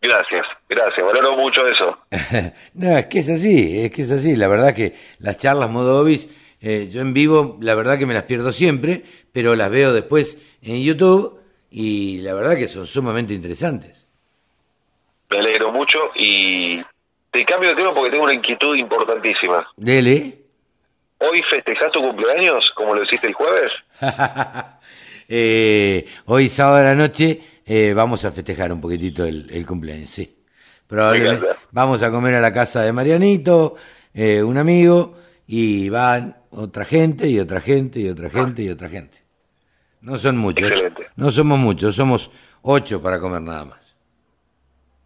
[0.00, 1.98] Gracias, gracias, valoro mucho eso.
[2.74, 4.36] no, es que es así, es que es así.
[4.36, 6.28] La verdad que las charlas modo obis,
[6.60, 9.02] eh, yo en vivo, la verdad que me las pierdo siempre,
[9.32, 14.06] pero las veo después en YouTube y la verdad que son sumamente interesantes.
[15.30, 16.82] Me alegro mucho y
[17.30, 19.66] te cambio de tema porque tengo una inquietud importantísima.
[19.76, 20.38] Dele.
[21.18, 23.70] ¿Hoy festejás tu cumpleaños como lo hiciste el jueves?
[25.28, 30.36] eh, hoy sábado de la noche eh, vamos a festejar un poquitito el, cumpleaños, sí.
[30.86, 33.76] Probablemente vamos a comer a la casa de Marianito,
[34.12, 35.16] eh, un amigo,
[35.46, 39.18] y van otra gente y otra gente y otra gente y otra gente.
[40.00, 40.66] No son muchos.
[40.66, 41.06] Excelente.
[41.14, 42.30] No somos muchos, somos
[42.62, 43.79] ocho para comer nada más.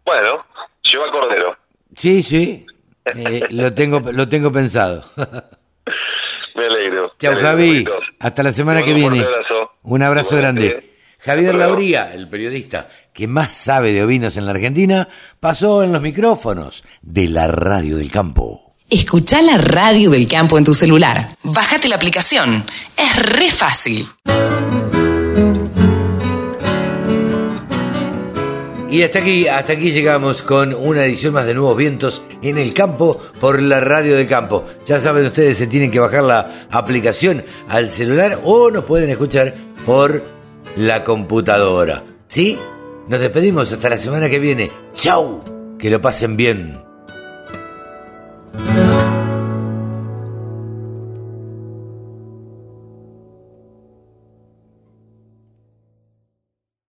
[0.05, 0.45] Bueno,
[0.83, 1.57] lleva cordero.
[1.95, 2.65] Sí, sí,
[3.05, 5.03] eh, lo tengo lo tengo pensado.
[6.55, 7.11] Me alegro.
[7.19, 7.85] Chao, Javi.
[8.19, 9.19] Hasta la semana que viene.
[9.19, 10.95] Un abrazo, un abrazo grande.
[11.19, 15.07] Javier Lauría, el periodista que más sabe de ovinos en la Argentina,
[15.39, 18.75] pasó en los micrófonos de la Radio del Campo.
[18.89, 21.27] Escucha la Radio del Campo en tu celular.
[21.41, 22.63] Bájate la aplicación.
[22.95, 24.05] Es re fácil.
[28.95, 32.73] Y hasta aquí, hasta aquí llegamos con una edición más de Nuevos Vientos en el
[32.73, 34.63] campo por la radio del campo.
[34.85, 39.53] Ya saben ustedes, se tienen que bajar la aplicación al celular o nos pueden escuchar
[39.85, 40.23] por
[40.77, 42.05] la computadora.
[42.27, 42.57] ¿Sí?
[43.09, 44.71] Nos despedimos hasta la semana que viene.
[44.93, 45.43] ¡Chau!
[45.77, 46.84] Que lo pasen bien.